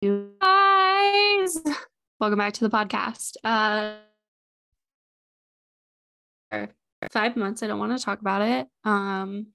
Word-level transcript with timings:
you 0.00 0.30
guys. 0.40 1.58
Welcome 2.20 2.38
back 2.38 2.52
to 2.54 2.68
the 2.68 2.70
podcast. 2.70 3.36
Uh, 3.42 3.96
five 7.10 7.36
months. 7.36 7.62
I 7.62 7.66
don't 7.66 7.78
want 7.78 7.98
to 7.98 8.04
talk 8.04 8.20
about 8.20 8.42
it. 8.42 8.66
Um, 8.84 9.48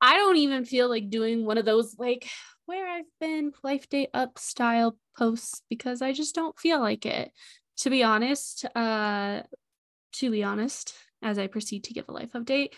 I 0.00 0.16
don't 0.16 0.36
even 0.36 0.64
feel 0.64 0.88
like 0.88 1.10
doing 1.10 1.44
one 1.44 1.58
of 1.58 1.64
those 1.64 1.96
like 1.98 2.28
where 2.66 2.88
I've 2.88 3.10
been 3.20 3.52
life 3.62 3.88
day 3.88 4.08
up 4.14 4.38
style 4.38 4.96
posts 5.16 5.62
because 5.68 6.00
I 6.00 6.12
just 6.12 6.34
don't 6.34 6.58
feel 6.58 6.80
like 6.80 7.06
it. 7.06 7.32
To 7.78 7.90
be 7.90 8.02
honest, 8.02 8.64
uh, 8.76 9.42
to 10.14 10.30
be 10.30 10.44
honest, 10.44 10.94
as 11.22 11.38
I 11.38 11.48
proceed 11.48 11.84
to 11.84 11.94
give 11.94 12.08
a 12.08 12.12
life 12.12 12.32
update, 12.34 12.70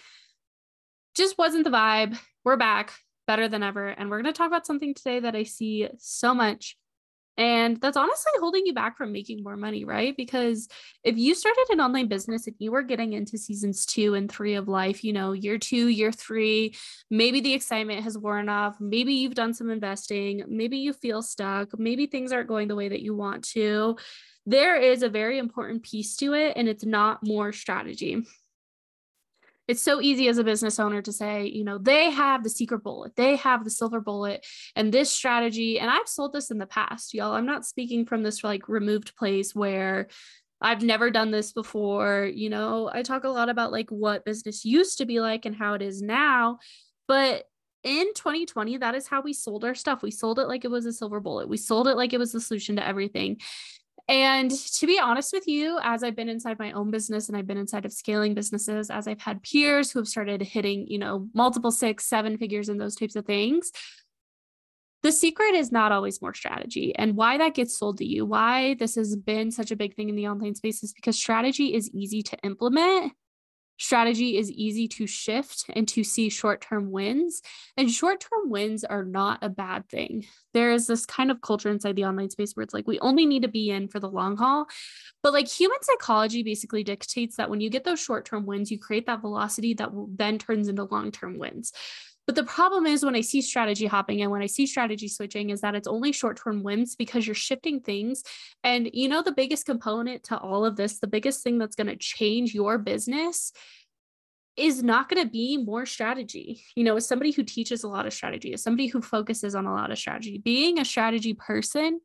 just 1.15 1.37
wasn't 1.37 1.65
the 1.65 1.71
vibe. 1.71 2.19
We're 2.45 2.57
back 2.57 2.93
better 3.27 3.48
than 3.48 3.62
ever. 3.62 3.89
And 3.89 4.11
we're 4.11 4.23
going 4.23 4.32
to 4.32 4.36
talk 4.36 4.48
about 4.48 4.66
something 4.66 4.95
today 4.95 5.20
that 5.20 5.34
I 5.34 5.45
see 5.45 5.89
so 5.99 6.35
much. 6.35 6.76
And 7.39 7.80
that's 7.80 7.96
honestly 7.96 8.32
holding 8.39 8.67
you 8.67 8.75
back 8.75 8.99
from 8.99 9.11
making 9.11 9.43
more 9.43 9.57
money, 9.57 9.86
right? 9.86 10.14
Because 10.14 10.68
if 11.03 11.17
you 11.17 11.35
started 11.35 11.66
an 11.71 11.80
online 11.80 12.07
business 12.07 12.46
and 12.46 12.54
you 12.58 12.71
were 12.71 12.82
getting 12.82 13.14
into 13.14 13.39
seasons 13.39 13.86
two 13.86 14.14
and 14.14 14.30
three 14.30 14.54
of 14.54 14.68
life, 14.68 15.03
you 15.03 15.14
know, 15.14 15.32
year 15.32 15.57
two, 15.57 15.89
year 15.89 16.13
three, 16.13 16.75
maybe 17.11 17.40
the 17.40 17.54
excitement 17.54 18.04
has 18.04 18.18
worn 18.18 18.50
off. 18.50 18.77
Maybe 18.80 19.14
you've 19.14 19.35
done 19.35 19.54
some 19.54 19.71
investing. 19.71 20.44
Maybe 20.46 20.79
you 20.79 20.93
feel 20.93 21.22
stuck. 21.22 21.79
Maybe 21.79 22.07
things 22.07 22.32
aren't 22.32 22.49
going 22.49 22.68
the 22.68 22.77
way 22.77 22.91
that 22.91 23.00
you 23.00 23.14
want 23.14 23.44
to. 23.50 23.96
There 24.44 24.77
is 24.77 25.02
a 25.02 25.08
very 25.08 25.39
important 25.39 25.85
piece 25.85 26.16
to 26.16 26.35
it, 26.35 26.54
and 26.57 26.68
it's 26.68 26.85
not 26.85 27.25
more 27.25 27.52
strategy 27.52 28.27
it's 29.68 29.82
so 29.82 30.00
easy 30.00 30.29
as 30.29 30.39
a 30.39 30.44
business 30.44 30.80
owner 30.80 31.00
to 31.02 31.12
say, 31.12 31.46
you 31.46 31.64
know, 31.64 31.79
they 31.79 32.11
have 32.11 32.42
the 32.42 32.50
secret 32.50 32.83
bullet, 32.83 33.14
they 33.16 33.36
have 33.36 33.64
the 33.64 33.70
silver 33.70 34.00
bullet, 34.00 34.44
and 34.75 34.92
this 34.92 35.11
strategy. 35.11 35.78
And 35.78 35.91
I've 35.91 36.08
sold 36.08 36.33
this 36.33 36.50
in 36.50 36.58
the 36.58 36.66
past, 36.66 37.14
y'all. 37.14 37.33
I'm 37.33 37.47
not 37.47 37.64
speaking 37.64 38.04
from 38.04 38.22
this 38.22 38.42
like 38.42 38.69
removed 38.69 39.16
place 39.16 39.54
where 39.54 40.08
I've 40.60 40.82
never 40.82 41.10
done 41.10 41.30
this 41.30 41.52
before. 41.52 42.30
You 42.32 42.50
know, 42.50 42.91
I 42.92 43.02
talk 43.02 43.24
a 43.24 43.28
lot 43.28 43.48
about 43.48 43.72
like 43.72 43.91
what 43.91 44.24
business 44.24 44.64
used 44.64 44.98
to 44.98 45.06
be 45.06 45.20
like 45.20 45.44
and 45.44 45.54
how 45.56 45.74
it 45.74 45.82
is 45.82 46.02
now. 46.02 46.58
But 47.06 47.44
in 47.84 48.14
2020, 48.14 48.78
that 48.78 48.94
is 48.94 49.08
how 49.08 49.22
we 49.22 49.32
sold 49.32 49.64
our 49.64 49.74
stuff. 49.74 50.02
We 50.02 50.12
sold 50.12 50.38
it 50.38 50.47
like 50.47 50.64
it 50.64 50.70
was 50.70 50.86
a 50.86 50.92
silver 50.92 51.20
bullet. 51.20 51.48
We 51.48 51.56
sold 51.56 51.88
it 51.88 51.97
like 51.97 52.12
it 52.12 52.19
was 52.19 52.32
the 52.32 52.41
solution 52.41 52.76
to 52.76 52.86
everything. 52.86 53.41
And 54.08 54.50
to 54.50 54.86
be 54.86 54.98
honest 54.98 55.33
with 55.33 55.47
you, 55.47 55.78
as 55.83 56.03
I've 56.03 56.17
been 56.17 56.28
inside 56.28 56.58
my 56.58 56.72
own 56.72 56.91
business 56.91 57.28
and 57.28 57.36
I've 57.36 57.47
been 57.47 57.56
inside 57.56 57.84
of 57.84 57.92
scaling 57.92 58.34
businesses, 58.34 58.91
as 58.91 59.06
I've 59.06 59.20
had 59.20 59.42
peers 59.42 59.91
who 59.91 60.00
have 60.00 60.09
started 60.09 60.42
hitting, 60.42 60.86
you 60.89 60.98
know, 60.98 61.28
multiple 61.34 61.70
six, 61.70 62.06
seven 62.06 62.36
figures 62.36 62.69
and 62.69 62.81
those 62.81 62.97
types 62.97 63.17
of 63.17 63.25
things, 63.25 63.70
the 65.03 65.12
secret 65.12 65.55
is 65.55 65.72
not 65.72 65.92
always 65.92 66.20
more 66.20 66.34
strategy. 66.34 66.94
And 66.97 67.17
why 67.17 67.39
that 67.39 67.55
gets 67.55 67.78
sold 67.78 67.98
to 67.98 68.05
you, 68.05 68.25
why 68.25 68.75
this 68.75 68.94
has 68.97 69.17
been 69.17 69.50
such 69.50 69.70
a 69.70 69.77
big 69.77 69.94
thing 69.94 70.09
in 70.09 70.16
the 70.16 70.28
online 70.28 70.55
space 70.55 70.83
is 70.83 70.92
because 70.92 71.16
strategy 71.16 71.75
is 71.75 71.91
easy 71.92 72.22
to 72.22 72.39
implement 72.44 73.12
strategy 73.83 74.36
is 74.36 74.50
easy 74.52 74.86
to 74.86 75.08
shift 75.08 75.64
and 75.75 75.88
to 75.88 76.05
see 76.05 76.28
short 76.28 76.61
term 76.61 76.92
wins. 76.92 77.42
And 77.77 77.91
short 77.91 78.20
term 78.20 78.48
wins 78.48 78.84
are 78.84 79.05
not 79.05 79.41
a 79.42 79.48
bad 79.48 79.88
thing. 79.88 80.25
There 80.55 80.72
is 80.72 80.86
this 80.86 81.05
kind 81.05 81.30
of 81.30 81.41
culture 81.41 81.69
inside 81.69 81.97
the 81.97 82.05
online 82.05 82.30
space 82.30 82.55
where 82.55 82.62
it's 82.62 82.75
like 82.75 82.86
we 82.86 83.00
only 83.00 83.27
need 83.27 83.42
to 83.42 83.48
be 83.48 83.70
in 83.70 83.88
for 83.88 83.98
the 83.98 84.08
long 84.08 84.36
haul. 84.36 84.66
But 85.22 85.33
like 85.33 85.48
human 85.48 85.78
psychology 85.83 86.44
basically 86.44 86.84
dictates 86.84 87.36
that 87.36 87.50
when 87.50 87.60
you 87.60 87.70
get 87.70 87.83
those 87.83 88.00
short 88.00 88.25
term 88.25 88.47
wins, 88.47 88.70
you 88.70 88.78
create 88.78 89.06
that 89.06 89.20
velocity 89.20 89.75
that 89.75 89.91
then 90.14 90.38
turns 90.38 90.69
into 90.69 90.84
long 90.84 91.10
term 91.10 91.38
wins. 91.38 91.72
But 92.27 92.37
the 92.37 92.45
problem 92.45 92.87
is 92.87 93.05
when 93.05 93.17
I 93.17 93.20
see 93.20 93.42
strategy 93.42 93.87
hopping 93.87 94.23
and 94.23 94.31
when 94.31 94.42
I 94.42 94.47
see 94.47 94.67
strategy 94.67 95.09
switching 95.09 95.51
is 95.51 95.61
that 95.62 95.75
it's 95.75 95.89
only 95.89 96.12
short 96.12 96.41
term 96.42 96.62
wins 96.62 96.95
because 96.95 97.27
you're 97.27 97.34
shifting 97.34 97.81
things. 97.81 98.23
And 98.62 98.89
you 98.92 99.09
know, 99.09 99.23
the 99.23 99.33
biggest 99.33 99.67
component 99.67 100.23
to 100.25 100.39
all 100.39 100.65
of 100.65 100.77
this, 100.77 100.98
the 100.98 101.09
biggest 101.09 101.43
thing 101.43 101.59
that's 101.59 101.75
going 101.75 101.88
to 101.88 101.97
change 101.97 102.55
your 102.55 102.78
business 102.78 103.53
is 104.56 104.82
not 104.82 105.09
going 105.09 105.22
to 105.25 105.31
be 105.31 105.56
more 105.56 105.87
strategy. 105.87 106.62
You 106.77 106.84
know, 106.84 106.97
as 106.97 107.09
somebody 107.09 107.32
who 107.32 107.43
teaches 107.43 107.84
a 107.84 107.88
lot 107.88 108.06
of 108.06 108.12
strategy, 108.12 108.53
as 108.53 108.62
somebody 108.62 108.87
who 108.87 109.00
focuses 109.00 109.55
on 109.55 109.66
a 109.66 109.75
lot 109.75 109.91
of 109.91 109.99
strategy, 109.99 110.38
being 110.38 110.78
a 110.78 110.84
strategy 110.84 111.34
person, 111.34 112.00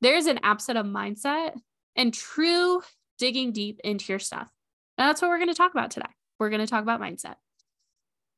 there's 0.00 0.26
an 0.26 0.40
absent 0.42 0.76
of 0.76 0.86
mindset 0.86 1.52
and 1.96 2.12
true 2.12 2.82
digging 3.18 3.52
deep 3.52 3.80
into 3.84 4.12
your 4.12 4.18
stuff. 4.18 4.48
And 4.96 5.08
that's 5.08 5.22
what 5.22 5.28
we're 5.28 5.38
going 5.38 5.48
to 5.48 5.54
talk 5.54 5.72
about 5.72 5.90
today. 5.90 6.06
We're 6.38 6.50
going 6.50 6.60
to 6.60 6.66
talk 6.66 6.82
about 6.82 7.00
mindset. 7.00 7.34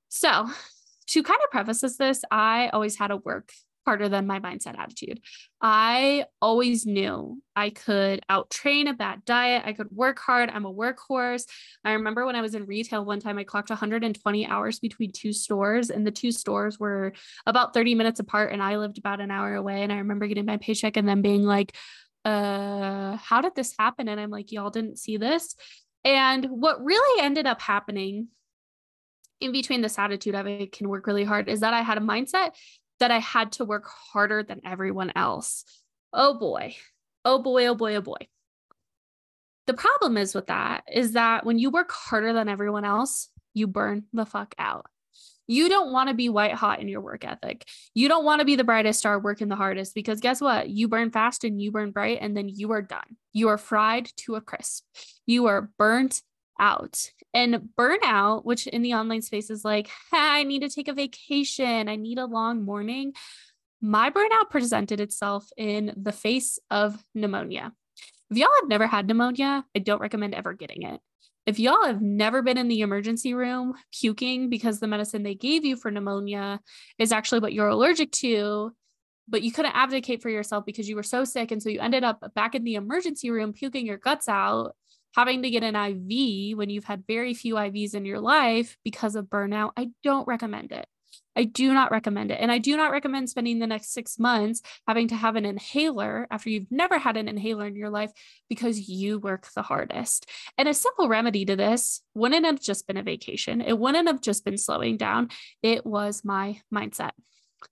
So, 0.09 0.50
to 1.10 1.22
kind 1.22 1.41
of 1.44 1.50
preface 1.50 1.97
this, 1.97 2.22
I 2.31 2.69
always 2.72 2.97
had 2.97 3.10
a 3.10 3.16
work 3.16 3.53
harder 3.87 4.09
than 4.09 4.26
my 4.26 4.38
mindset 4.41 4.78
attitude. 4.78 5.21
I 5.60 6.26
always 6.41 6.87
knew 6.87 7.43
I 7.56 7.71
could 7.71 8.21
out 8.28 8.50
train 8.50 8.87
a 8.87 8.94
bad 8.94 9.25
diet. 9.25 9.62
I 9.65 9.72
could 9.72 9.91
work 9.91 10.19
hard. 10.19 10.50
I'm 10.50 10.66
a 10.66 10.72
workhorse. 10.72 11.44
I 11.84 11.93
remember 11.93 12.26
when 12.26 12.37
I 12.37 12.43
was 12.43 12.54
in 12.54 12.66
retail 12.66 13.04
one 13.04 13.20
time, 13.20 13.38
I 13.38 13.44
clocked 13.44 13.70
120 13.70 14.47
hours 14.47 14.78
between 14.78 15.12
two 15.12 15.32
stores, 15.32 15.91
and 15.91 16.06
the 16.06 16.10
two 16.10 16.31
stores 16.31 16.78
were 16.78 17.12
about 17.47 17.75
30 17.75 17.94
minutes 17.94 18.20
apart, 18.20 18.53
and 18.53 18.62
I 18.62 18.76
lived 18.76 18.99
about 18.99 19.20
an 19.20 19.31
hour 19.31 19.54
away. 19.54 19.82
And 19.82 19.93
I 19.93 19.97
remember 19.99 20.26
getting 20.26 20.47
my 20.47 20.59
paycheck 20.59 20.97
and 20.97 21.09
then 21.09 21.22
being 21.22 21.43
like, 21.44 21.75
uh, 22.25 23.16
how 23.16 23.41
did 23.41 23.54
this 23.54 23.75
happen? 23.78 24.09
And 24.09 24.20
I'm 24.20 24.31
like, 24.31 24.53
y'all 24.53 24.70
didn't 24.70 24.99
see 24.99 25.16
this. 25.16 25.56
And 26.04 26.44
what 26.44 26.84
really 26.84 27.22
ended 27.22 27.47
up 27.47 27.60
happening 27.60 28.28
in 29.40 29.52
between 29.52 29.80
this 29.80 29.98
attitude 29.98 30.34
of 30.34 30.46
I 30.46 30.68
can 30.70 30.88
work 30.88 31.06
really 31.06 31.24
hard 31.24 31.48
is 31.48 31.60
that 31.60 31.74
I 31.74 31.82
had 31.82 31.98
a 31.98 32.02
mindset 32.02 32.52
that 33.00 33.10
I 33.10 33.18
had 33.18 33.52
to 33.52 33.64
work 33.64 33.86
harder 33.86 34.42
than 34.42 34.60
everyone 34.64 35.12
else. 35.16 35.64
Oh 36.12 36.38
boy. 36.38 36.76
Oh 37.24 37.42
boy, 37.42 37.66
oh 37.66 37.74
boy, 37.74 37.96
oh 37.96 38.00
boy. 38.00 38.28
The 39.66 39.74
problem 39.74 40.16
is 40.16 40.34
with 40.34 40.48
that 40.48 40.84
is 40.92 41.12
that 41.12 41.44
when 41.44 41.58
you 41.58 41.70
work 41.70 41.92
harder 41.92 42.32
than 42.32 42.48
everyone 42.48 42.84
else, 42.84 43.28
you 43.54 43.66
burn 43.66 44.04
the 44.12 44.26
fuck 44.26 44.54
out. 44.58 44.86
You 45.46 45.68
don't 45.68 45.90
want 45.90 46.08
to 46.08 46.14
be 46.14 46.28
white 46.28 46.54
hot 46.54 46.80
in 46.80 46.88
your 46.88 47.00
work 47.00 47.24
ethic. 47.24 47.66
You 47.92 48.08
don't 48.08 48.24
want 48.24 48.38
to 48.38 48.44
be 48.44 48.54
the 48.54 48.64
brightest 48.64 49.00
star 49.00 49.18
working 49.18 49.48
the 49.48 49.56
hardest 49.56 49.94
because 49.96 50.20
guess 50.20 50.40
what? 50.40 50.70
You 50.70 50.86
burn 50.86 51.10
fast 51.10 51.42
and 51.42 51.60
you 51.60 51.72
burn 51.72 51.90
bright 51.90 52.18
and 52.20 52.36
then 52.36 52.48
you 52.48 52.70
are 52.70 52.82
done. 52.82 53.16
You 53.32 53.48
are 53.48 53.58
fried 53.58 54.10
to 54.18 54.36
a 54.36 54.40
crisp. 54.40 54.84
You 55.26 55.46
are 55.46 55.70
burnt 55.76 56.22
out. 56.60 57.10
And 57.32 57.71
burnout, 57.76 58.44
which 58.44 58.66
in 58.66 58.82
the 58.82 58.94
online 58.94 59.22
space 59.22 59.50
is 59.50 59.65
like, 59.65 59.88
I 60.12 60.44
need 60.44 60.60
to 60.60 60.69
take 60.69 60.88
a 60.88 60.93
vacation, 60.93 61.88
I 61.88 61.97
need 61.97 62.19
a 62.19 62.26
long 62.26 62.65
morning. 62.65 63.15
My 63.81 64.10
burnout 64.10 64.50
presented 64.50 65.00
itself 65.00 65.49
in 65.56 65.94
the 65.97 66.12
face 66.12 66.59
of 66.70 67.03
pneumonia. 67.15 67.72
If 68.31 68.37
y'all 68.37 68.49
have 68.60 68.69
never 68.69 68.87
had 68.87 69.09
pneumonia, 69.09 69.65
I 69.75 69.78
don't 69.78 70.00
recommend 70.00 70.34
ever 70.34 70.53
getting 70.53 70.82
it. 70.82 71.00
If 71.47 71.59
y'all 71.59 71.84
have 71.84 72.03
never 72.03 72.43
been 72.43 72.59
in 72.59 72.69
the 72.69 72.82
emergency 72.82 73.32
room 73.32 73.75
puking 73.99 74.50
because 74.50 74.78
the 74.78 74.87
medicine 74.87 75.22
they 75.22 75.34
gave 75.34 75.65
you 75.65 75.76
for 75.76 75.91
pneumonia 75.91 76.60
is 76.99 77.10
actually 77.10 77.41
what 77.41 77.54
you're 77.54 77.69
allergic 77.69 78.12
to, 78.12 78.72
but 79.26 79.43
you 79.43 79.50
couldn't 79.50 79.75
advocate 79.75 80.20
for 80.20 80.28
yourself 80.28 80.66
because 80.66 80.88
you 80.88 80.97
were 80.97 81.03
so 81.03 81.25
sick. 81.25 81.50
And 81.50 81.62
so 81.62 81.70
you 81.70 81.81
ended 81.81 82.04
up 82.04 82.34
back 82.34 82.54
in 82.54 82.65
the 82.65 82.75
emergency 82.75 83.31
room 83.31 83.53
puking 83.53 83.87
your 83.87 83.97
guts 83.97 84.28
out 84.28 84.76
having 85.15 85.43
to 85.43 85.50
get 85.50 85.62
an 85.62 85.76
IV 85.76 86.56
when 86.56 86.71
you've 86.71 86.84
had 86.84 87.06
very 87.06 87.34
few 87.34 87.54
IVs 87.54 87.94
in 87.94 88.04
your 88.04 88.21
life 88.21 88.76
because 88.84 89.15
of 89.15 89.26
burnout, 89.26 89.72
I 89.76 89.91
don't 90.03 90.26
recommend 90.26 90.72
it. 90.72 90.87
I 91.37 91.44
do 91.44 91.72
not 91.72 91.91
recommend 91.91 92.31
it. 92.31 92.38
And 92.41 92.50
I 92.50 92.59
do 92.59 92.76
not 92.76 92.91
recommend 92.91 93.31
spending 93.31 93.59
the 93.59 93.66
next 93.66 93.93
six 93.93 94.19
months 94.19 94.62
having 94.87 95.09
to 95.09 95.15
have 95.15 95.37
an 95.37 95.44
inhaler 95.44 96.26
after 96.31 96.50
you've 96.50 96.70
never 96.70 96.99
had 96.99 97.16
an 97.16 97.28
inhaler 97.28 97.66
in 97.66 97.76
your 97.76 97.91
life 97.91 98.10
because 98.49 98.88
you 98.88 99.19
work 99.19 99.49
the 99.54 99.62
hardest. 99.62 100.28
And 100.59 100.69
a 100.69 100.75
simple 100.75 101.09
remedy 101.09 101.44
to 101.47 101.56
this 101.56 102.03
wouldn't 102.15 102.47
have 102.47 102.60
just 102.60 102.87
been 102.87 102.97
a 102.97 103.03
vacation, 103.03 103.60
it 103.60 103.78
wouldn't 103.78 104.09
have 104.09 104.20
just 104.20 104.44
been 104.44 104.59
slowing 104.59 104.97
down. 104.97 105.31
It 105.62 105.87
was 105.87 106.25
my 106.25 106.60
mindset. 106.72 107.12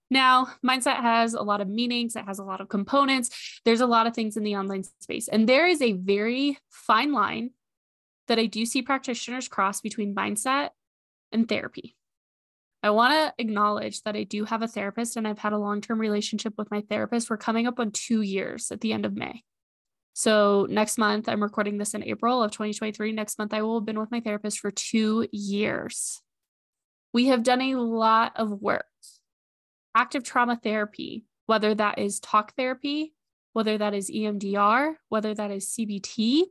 Now, 0.09 0.49
mindset 0.65 1.01
has 1.01 1.33
a 1.33 1.41
lot 1.41 1.61
of 1.61 1.67
meanings, 1.67 2.15
it 2.15 2.25
has 2.25 2.39
a 2.39 2.43
lot 2.43 2.61
of 2.61 2.69
components. 2.69 3.61
There's 3.65 3.81
a 3.81 3.87
lot 3.87 4.07
of 4.07 4.13
things 4.13 4.37
in 4.37 4.43
the 4.43 4.55
online 4.55 4.83
space. 4.99 5.27
And 5.27 5.47
there 5.47 5.67
is 5.67 5.81
a 5.81 5.93
very 5.93 6.57
fine 6.69 7.11
line 7.11 7.51
that 8.27 8.39
I 8.39 8.45
do 8.45 8.65
see 8.65 8.81
practitioners 8.81 9.47
cross 9.47 9.81
between 9.81 10.15
mindset 10.15 10.69
and 11.31 11.47
therapy. 11.47 11.95
I 12.81 12.91
want 12.91 13.13
to 13.13 13.33
acknowledge 13.37 14.03
that 14.03 14.15
I 14.15 14.23
do 14.23 14.45
have 14.45 14.61
a 14.61 14.67
therapist 14.67 15.17
and 15.17 15.27
I've 15.27 15.39
had 15.39 15.51
a 15.51 15.57
long 15.57 15.81
term 15.81 15.99
relationship 15.99 16.53
with 16.57 16.71
my 16.71 16.81
therapist. 16.81 17.29
We're 17.29 17.37
coming 17.37 17.67
up 17.67 17.79
on 17.79 17.91
two 17.91 18.21
years 18.21 18.71
at 18.71 18.81
the 18.81 18.93
end 18.93 19.05
of 19.05 19.15
May. 19.15 19.43
So, 20.13 20.65
next 20.69 20.97
month, 20.97 21.29
I'm 21.29 21.43
recording 21.43 21.77
this 21.77 21.93
in 21.93 22.03
April 22.03 22.41
of 22.43 22.51
2023. 22.51 23.11
Next 23.11 23.37
month, 23.37 23.53
I 23.53 23.61
will 23.61 23.79
have 23.79 23.85
been 23.85 23.99
with 23.99 24.11
my 24.11 24.19
therapist 24.19 24.59
for 24.59 24.71
two 24.71 25.27
years. 25.31 26.21
We 27.13 27.27
have 27.27 27.43
done 27.43 27.61
a 27.61 27.75
lot 27.75 28.33
of 28.35 28.49
work 28.61 28.85
active 29.95 30.23
trauma 30.23 30.59
therapy, 30.61 31.25
whether 31.45 31.73
that 31.75 31.99
is 31.99 32.19
talk 32.19 32.55
therapy, 32.55 33.13
whether 33.53 33.77
that 33.77 33.93
is 33.93 34.09
EMDR, 34.09 34.95
whether 35.09 35.33
that 35.33 35.51
is 35.51 35.67
CBT, 35.67 36.43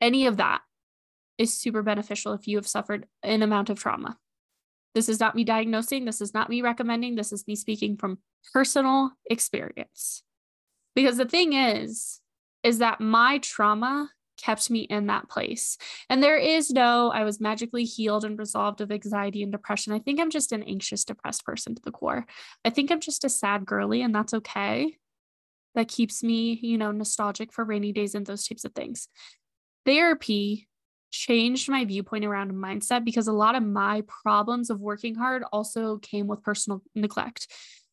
any 0.00 0.26
of 0.26 0.36
that 0.38 0.62
is 1.38 1.52
super 1.52 1.82
beneficial 1.82 2.32
if 2.32 2.46
you 2.46 2.56
have 2.56 2.66
suffered 2.66 3.06
an 3.22 3.42
amount 3.42 3.70
of 3.70 3.78
trauma. 3.78 4.18
This 4.94 5.08
is 5.08 5.18
not 5.18 5.34
me 5.34 5.44
diagnosing. 5.44 6.04
This 6.04 6.20
is 6.20 6.32
not 6.34 6.48
me 6.48 6.62
recommending. 6.62 7.16
This 7.16 7.32
is 7.32 7.46
me 7.46 7.56
speaking 7.56 7.96
from 7.96 8.18
personal 8.52 9.10
experience. 9.28 10.22
Because 10.94 11.16
the 11.16 11.24
thing 11.24 11.52
is, 11.54 12.20
is 12.62 12.78
that 12.78 13.00
my 13.00 13.38
trauma 13.38 14.10
kept 14.44 14.70
me 14.70 14.80
in 14.80 15.06
that 15.06 15.28
place. 15.28 15.78
And 16.10 16.22
there 16.22 16.36
is 16.36 16.70
no, 16.70 17.10
I 17.10 17.24
was 17.24 17.40
magically 17.40 17.84
healed 17.84 18.24
and 18.24 18.38
resolved 18.38 18.80
of 18.80 18.92
anxiety 18.92 19.42
and 19.42 19.50
depression. 19.50 19.92
I 19.92 19.98
think 19.98 20.20
I'm 20.20 20.30
just 20.30 20.52
an 20.52 20.62
anxious, 20.64 21.04
depressed 21.04 21.44
person 21.44 21.74
to 21.74 21.82
the 21.82 21.90
core. 21.90 22.26
I 22.64 22.70
think 22.70 22.90
I'm 22.90 23.00
just 23.00 23.24
a 23.24 23.28
sad 23.28 23.64
girly, 23.64 24.02
and 24.02 24.14
that's 24.14 24.34
okay. 24.34 24.96
That 25.74 25.88
keeps 25.88 26.22
me, 26.22 26.58
you 26.62 26.78
know, 26.78 26.92
nostalgic 26.92 27.52
for 27.52 27.64
rainy 27.64 27.92
days 27.92 28.14
and 28.14 28.26
those 28.26 28.46
types 28.46 28.64
of 28.64 28.72
things. 28.72 29.08
Therapy 29.86 30.68
changed 31.10 31.68
my 31.68 31.84
viewpoint 31.84 32.24
around 32.24 32.52
mindset 32.52 33.04
because 33.04 33.28
a 33.28 33.32
lot 33.32 33.54
of 33.54 33.62
my 33.62 34.02
problems 34.22 34.68
of 34.68 34.80
working 34.80 35.14
hard 35.14 35.44
also 35.52 35.98
came 35.98 36.26
with 36.26 36.42
personal 36.42 36.82
neglect 36.94 37.46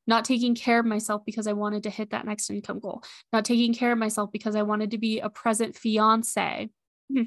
not 0.07 0.25
taking 0.25 0.56
care 0.56 0.80
of 0.80 0.86
myself 0.86 1.24
because 1.25 1.48
I 1.48 1.53
wanted 1.53 1.83
to 1.83 1.89
hit 1.89 2.12
that 2.12 2.25
next 2.25 2.50
income 2.50 2.80
goal, 2.80 3.03
not 3.31 3.45
taking 3.45 3.74
care 3.74 3.92
of 3.92 3.98
myself 3.98 4.31
because 4.31 4.56
I 4.56 4.63
wanted 4.63 4.92
to 4.92 4.98
be 4.98 5.19
a 5.19 5.30
present 5.30 5.75
fiance. 5.75 6.69
Hmm, 7.13 7.24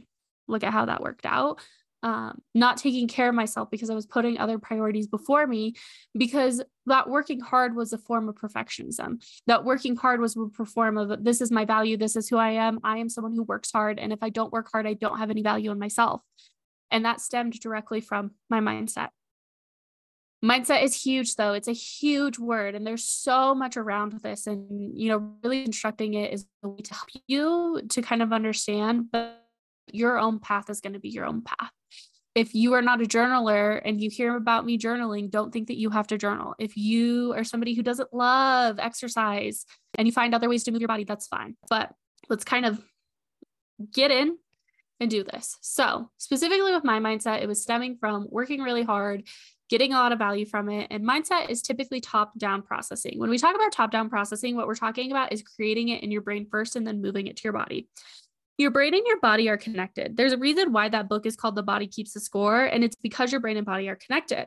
look 0.49 0.65
at 0.65 0.73
how 0.73 0.87
that 0.87 1.03
worked 1.03 1.27
out. 1.27 1.61
Um, 2.03 2.43
not 2.55 2.77
taking 2.77 3.09
care 3.09 3.31
of 3.31 3.35
myself 3.35 3.71
because 3.71 3.89
I 3.89 3.95
was 3.95 4.05
putting 4.05 4.37
other 4.37 4.59
priorities 4.59 5.07
before 5.07 5.47
me, 5.47 5.75
because 6.15 6.63
that 6.85 7.09
working 7.09 7.41
hard 7.41 7.75
was 7.75 7.95
a 7.95 7.99
form 7.99 8.29
of 8.29 8.35
perfectionism. 8.35 9.25
That 9.47 9.65
working 9.65 9.97
hard 9.97 10.21
was 10.21 10.37
a 10.37 10.65
form 10.67 10.99
of 10.99 11.25
this 11.25 11.41
is 11.41 11.51
my 11.51 11.65
value, 11.65 11.97
this 11.97 12.15
is 12.15 12.29
who 12.29 12.37
I 12.37 12.51
am. 12.51 12.79
I 12.85 12.99
am 12.99 13.09
someone 13.09 13.33
who 13.33 13.43
works 13.43 13.73
hard. 13.73 13.99
And 13.99 14.13
if 14.13 14.23
I 14.23 14.29
don't 14.29 14.53
work 14.53 14.69
hard, 14.71 14.87
I 14.87 14.93
don't 14.93 15.19
have 15.19 15.31
any 15.31 15.41
value 15.41 15.71
in 15.71 15.79
myself. 15.79 16.21
And 16.91 17.07
that 17.07 17.23
stemmed 17.23 17.59
directly 17.59 18.03
from 18.03 18.33
my 18.51 18.61
mindset. 18.61 19.09
Mindset 20.45 20.83
is 20.83 20.95
huge, 20.95 21.37
though. 21.37 21.55
It's 21.55 21.69
a 21.69 21.73
huge 21.73 22.39
word, 22.39 22.75
and 22.75 22.87
there's 22.87 23.05
so 23.05 23.55
much 23.55 23.79
around 23.79 24.13
this. 24.23 24.47
And, 24.47 24.99
you 24.99 25.09
know, 25.09 25.33
really 25.43 25.65
instructing 25.65 26.15
it 26.15 26.35
is 26.35 26.47
a 26.63 26.69
way 26.69 26.83
to 26.83 26.95
help 26.95 27.09
you 27.27 27.81
to 27.89 28.03
kind 28.03 28.21
of 28.21 28.31
understand, 28.31 29.11
but 29.11 29.43
your 29.91 30.19
own 30.19 30.41
path 30.41 30.69
is 30.69 30.83
going 30.83 30.93
to 30.93 30.99
be 30.99 31.09
your 31.09 31.25
own 31.25 31.43
path. 31.43 31.71
If 32.35 32.55
you 32.55 32.75
are 32.75 32.83
not 32.83 33.01
a 33.01 33.07
journaler 33.07 33.81
and 33.85 34.01
you 34.01 34.11
hear 34.11 34.37
about 34.37 34.67
me 34.67 34.77
journaling, 34.77 35.31
don't 35.31 35.51
think 35.51 35.69
that 35.69 35.79
you 35.79 35.89
have 35.91 36.09
to 36.09 36.19
journal. 36.19 36.55
If 36.59 36.77
you 36.77 37.33
are 37.35 37.45
somebody 37.45 37.75
who 37.75 37.83
doesn't 37.83 38.13
love 38.13 38.79
exercise 38.79 39.65
and 39.97 40.07
you 40.07 40.13
find 40.13 40.35
other 40.35 40.49
ways 40.51 40.65
to 40.65 40.73
move 40.73 40.81
your 40.81 40.89
body, 40.89 41.05
that's 41.05 41.29
fine. 41.29 41.57
But 41.71 41.93
let's 42.29 42.45
kind 42.45 42.67
of 42.67 42.85
get 43.93 44.11
in 44.11 44.37
and 45.01 45.11
do 45.11 45.23
this. 45.23 45.59
So, 45.61 46.11
specifically 46.19 46.73
with 46.73 46.85
my 46.85 46.99
mindset, 46.99 47.43
it 47.43 47.49
was 47.49 47.63
stemming 47.63 47.97
from 47.99 48.27
working 48.31 48.63
really 48.63 48.83
hard, 48.83 49.25
getting 49.71 49.93
a 49.93 49.97
lot 49.97 50.13
of 50.13 50.19
value 50.19 50.45
from 50.45 50.69
it. 50.69 50.89
And 50.91 51.05
mindset 51.05 51.49
is 51.49 51.63
typically 51.63 52.01
top 52.01 52.37
down 52.39 52.63
processing. 52.63 53.19
When 53.19 53.31
we 53.31 53.39
talk 53.39 53.55
about 53.55 53.73
top 53.73 53.91
down 53.91 54.11
processing, 54.11 54.57
what 54.57 54.67
we're 54.67 54.75
talking 54.75 55.11
about 55.11 55.33
is 55.33 55.43
creating 55.43 55.89
it 55.89 56.03
in 56.03 56.11
your 56.11 56.23
brain 56.23 56.47
first 56.51 56.77
and 56.77 56.87
then 56.87 57.03
moving 57.03 57.27
it 57.27 57.37
to 57.37 57.45
your 57.45 57.53
body. 57.53 57.89
Your 58.57 58.71
brain 58.71 58.95
and 58.95 59.03
your 59.07 59.19
body 59.21 59.49
are 59.49 59.57
connected. 59.57 60.17
There's 60.17 60.33
a 60.33 60.39
reason 60.39 60.73
why 60.73 60.89
that 60.89 61.09
book 61.09 61.27
is 61.27 61.35
called 61.35 61.57
The 61.57 61.63
Body 61.63 61.89
Keeps 61.89 62.13
the 62.13 62.21
Score, 62.21 62.65
and 62.65 62.85
it's 62.85 62.95
because 62.95 63.33
your 63.33 63.41
brain 63.41 63.57
and 63.57 63.67
body 63.67 63.89
are 63.89 63.97
connected. 63.97 64.47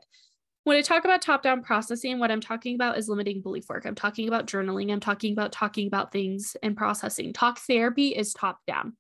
When 0.64 0.78
I 0.78 0.82
talk 0.82 1.04
about 1.04 1.22
top 1.22 1.44
down 1.44 1.62
processing, 1.62 2.20
what 2.20 2.32
I'm 2.32 2.42
talking 2.42 2.76
about 2.76 2.98
is 2.98 3.10
limiting 3.10 3.42
belief 3.42 3.70
work. 3.70 3.86
I'm 3.86 3.96
talking 3.96 4.28
about 4.28 4.48
journaling. 4.48 4.92
I'm 4.92 5.00
talking 5.00 5.34
about 5.34 5.52
talking 5.52 5.88
about 5.88 6.12
things 6.12 6.56
and 6.62 6.76
processing. 6.76 7.34
Talk 7.34 7.60
therapy 7.60 8.10
is 8.10 8.34
top 8.34 8.60
down. 8.68 8.96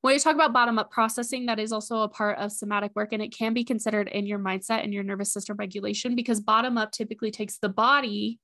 When 0.00 0.14
you 0.14 0.20
talk 0.20 0.34
about 0.34 0.52
bottom 0.52 0.78
up 0.78 0.90
processing, 0.90 1.46
that 1.46 1.58
is 1.58 1.72
also 1.72 2.02
a 2.02 2.08
part 2.08 2.38
of 2.38 2.52
somatic 2.52 2.92
work 2.94 3.12
and 3.12 3.22
it 3.22 3.36
can 3.36 3.52
be 3.52 3.64
considered 3.64 4.08
in 4.08 4.26
your 4.26 4.38
mindset 4.38 4.84
and 4.84 4.94
your 4.94 5.02
nervous 5.02 5.32
system 5.32 5.56
regulation 5.56 6.14
because 6.14 6.40
bottom 6.40 6.78
up 6.78 6.92
typically 6.92 7.30
takes 7.30 7.58
the 7.58 7.68
body 7.68 8.38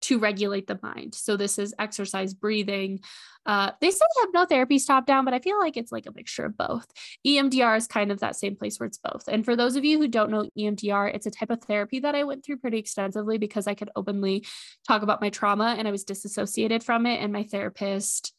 to 0.00 0.18
regulate 0.18 0.66
the 0.66 0.78
mind. 0.82 1.14
So 1.14 1.36
this 1.36 1.58
is 1.58 1.74
exercise, 1.78 2.34
breathing. 2.34 3.00
Uh, 3.46 3.72
they 3.80 3.90
say 3.90 4.04
hypnotherapy 4.22 4.84
top 4.84 5.06
down, 5.06 5.24
but 5.24 5.34
I 5.34 5.40
feel 5.40 5.58
like 5.58 5.76
it's 5.76 5.90
like 5.90 6.06
a 6.06 6.12
mixture 6.14 6.44
of 6.44 6.56
both. 6.56 6.86
EMDR 7.26 7.76
is 7.76 7.86
kind 7.86 8.12
of 8.12 8.20
that 8.20 8.36
same 8.36 8.54
place 8.54 8.78
where 8.78 8.86
it's 8.86 8.98
both. 8.98 9.24
And 9.28 9.44
for 9.44 9.56
those 9.56 9.76
of 9.76 9.84
you 9.84 9.98
who 9.98 10.08
don't 10.08 10.30
know 10.30 10.48
EMDR, 10.56 11.14
it's 11.14 11.26
a 11.26 11.30
type 11.30 11.50
of 11.50 11.62
therapy 11.62 12.00
that 12.00 12.14
I 12.14 12.24
went 12.24 12.44
through 12.44 12.58
pretty 12.58 12.78
extensively 12.78 13.38
because 13.38 13.66
I 13.66 13.74
could 13.74 13.90
openly 13.96 14.46
talk 14.86 15.02
about 15.02 15.20
my 15.20 15.30
trauma 15.30 15.74
and 15.78 15.88
I 15.88 15.90
was 15.90 16.04
disassociated 16.04 16.84
from 16.84 17.06
it. 17.06 17.20
And 17.20 17.32
my 17.32 17.44
therapist 17.44 18.32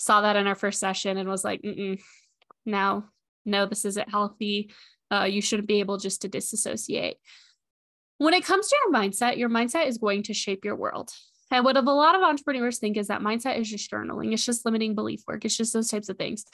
saw 0.00 0.22
that 0.22 0.36
in 0.36 0.46
our 0.46 0.54
first 0.54 0.80
session 0.80 1.18
and 1.18 1.28
was 1.28 1.44
like, 1.44 1.60
no, 2.64 3.04
no, 3.44 3.66
this 3.66 3.84
isn't 3.84 4.08
healthy. 4.08 4.72
Uh, 5.10 5.24
you 5.24 5.42
shouldn't 5.42 5.68
be 5.68 5.80
able 5.80 5.98
just 5.98 6.22
to 6.22 6.28
disassociate. 6.28 7.18
When 8.16 8.32
it 8.32 8.44
comes 8.44 8.68
to 8.68 8.76
your 8.82 8.94
mindset, 8.94 9.36
your 9.36 9.50
mindset 9.50 9.88
is 9.88 9.98
going 9.98 10.22
to 10.24 10.34
shape 10.34 10.64
your 10.64 10.76
world. 10.76 11.10
And 11.50 11.64
what 11.66 11.76
a 11.76 11.82
lot 11.82 12.14
of 12.14 12.22
entrepreneurs 12.22 12.78
think 12.78 12.96
is 12.96 13.08
that 13.08 13.20
mindset 13.20 13.58
is 13.58 13.68
just 13.68 13.90
journaling, 13.90 14.32
it's 14.32 14.44
just 14.44 14.64
limiting 14.64 14.94
belief 14.94 15.20
work, 15.26 15.44
it's 15.44 15.56
just 15.56 15.74
those 15.74 15.88
types 15.88 16.08
of 16.08 16.16
things. 16.16 16.44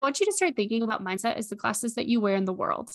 I 0.00 0.06
want 0.06 0.20
you 0.20 0.26
to 0.26 0.32
start 0.32 0.56
thinking 0.56 0.82
about 0.82 1.04
mindset 1.04 1.36
as 1.36 1.48
the 1.48 1.56
glasses 1.56 1.96
that 1.96 2.06
you 2.06 2.20
wear 2.20 2.36
in 2.36 2.46
the 2.46 2.52
world. 2.52 2.90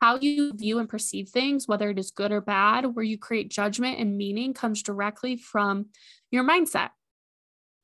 How 0.00 0.18
you 0.18 0.54
view 0.54 0.78
and 0.78 0.88
perceive 0.88 1.28
things, 1.28 1.68
whether 1.68 1.90
it 1.90 1.98
is 1.98 2.10
good 2.10 2.32
or 2.32 2.40
bad, 2.40 2.86
where 2.94 3.04
you 3.04 3.18
create 3.18 3.50
judgment 3.50 3.98
and 3.98 4.16
meaning, 4.16 4.54
comes 4.54 4.82
directly 4.82 5.36
from 5.36 5.86
your 6.30 6.44
mindset 6.44 6.90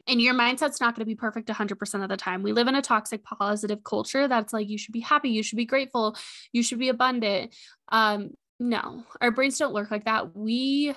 and 0.06 0.20
your 0.20 0.34
mindset's 0.34 0.80
not 0.80 0.94
going 0.94 1.02
to 1.02 1.06
be 1.06 1.14
perfect 1.14 1.48
100% 1.48 2.02
of 2.02 2.08
the 2.08 2.16
time. 2.16 2.42
We 2.42 2.52
live 2.52 2.68
in 2.68 2.74
a 2.74 2.82
toxic 2.82 3.22
positive 3.24 3.84
culture 3.84 4.26
that's 4.26 4.52
like 4.52 4.68
you 4.68 4.78
should 4.78 4.92
be 4.92 5.00
happy, 5.00 5.30
you 5.30 5.42
should 5.42 5.56
be 5.56 5.64
grateful, 5.64 6.16
you 6.52 6.62
should 6.62 6.78
be 6.78 6.88
abundant. 6.88 7.54
Um 7.90 8.30
no, 8.58 9.04
our 9.20 9.32
brains 9.32 9.58
don't 9.58 9.74
work 9.74 9.90
like 9.90 10.04
that. 10.04 10.36
We 10.36 10.94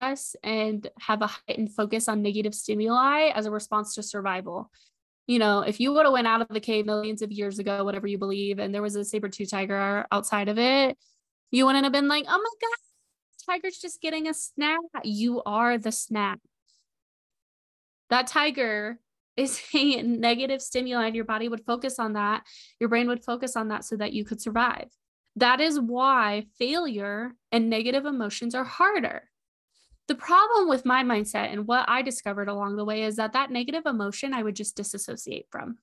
us 0.00 0.36
and 0.42 0.86
have 1.00 1.22
a 1.22 1.26
heightened 1.26 1.72
focus 1.74 2.08
on 2.08 2.22
negative 2.22 2.54
stimuli 2.54 3.30
as 3.34 3.46
a 3.46 3.50
response 3.50 3.94
to 3.94 4.02
survival. 4.02 4.70
You 5.26 5.38
know, 5.38 5.60
if 5.60 5.80
you 5.80 5.92
would 5.92 6.04
have 6.04 6.12
went 6.12 6.26
out 6.26 6.42
of 6.42 6.48
the 6.48 6.60
cave 6.60 6.86
millions 6.86 7.22
of 7.22 7.32
years 7.32 7.58
ago, 7.58 7.84
whatever 7.84 8.06
you 8.06 8.18
believe, 8.18 8.58
and 8.58 8.74
there 8.74 8.82
was 8.82 8.94
a 8.94 9.04
saber 9.04 9.28
tooth 9.28 9.50
tiger 9.50 10.06
outside 10.12 10.48
of 10.48 10.58
it, 10.58 10.98
you 11.50 11.64
wouldn't 11.64 11.84
have 11.84 11.92
been 11.92 12.08
like, 12.08 12.24
oh 12.28 12.38
my 12.38 12.68
God, 12.68 13.54
tiger's 13.54 13.78
just 13.78 14.02
getting 14.02 14.28
a 14.28 14.34
snack. 14.34 14.80
You 15.02 15.42
are 15.44 15.78
the 15.78 15.92
snack 15.92 16.40
that 18.10 18.26
tiger 18.26 18.98
is 19.36 19.60
a 19.74 20.02
negative 20.02 20.62
stimuli 20.62 21.06
and 21.06 21.16
your 21.16 21.24
body 21.24 21.48
would 21.48 21.64
focus 21.64 21.98
on 21.98 22.14
that 22.14 22.42
your 22.80 22.88
brain 22.88 23.08
would 23.08 23.24
focus 23.24 23.56
on 23.56 23.68
that 23.68 23.84
so 23.84 23.96
that 23.96 24.12
you 24.12 24.24
could 24.24 24.40
survive. 24.40 24.88
That 25.36 25.60
is 25.60 25.80
why 25.80 26.46
failure 26.58 27.32
and 27.50 27.68
negative 27.68 28.04
emotions 28.04 28.54
are 28.54 28.64
harder. 28.64 29.28
The 30.06 30.14
problem 30.14 30.68
with 30.68 30.84
my 30.84 31.02
mindset 31.02 31.52
and 31.52 31.66
what 31.66 31.88
i 31.88 32.02
discovered 32.02 32.48
along 32.48 32.76
the 32.76 32.84
way 32.84 33.02
is 33.02 33.16
that 33.16 33.32
that 33.32 33.50
negative 33.50 33.86
emotion 33.86 34.34
i 34.34 34.42
would 34.42 34.56
just 34.56 34.76
disassociate 34.76 35.46
from. 35.50 35.78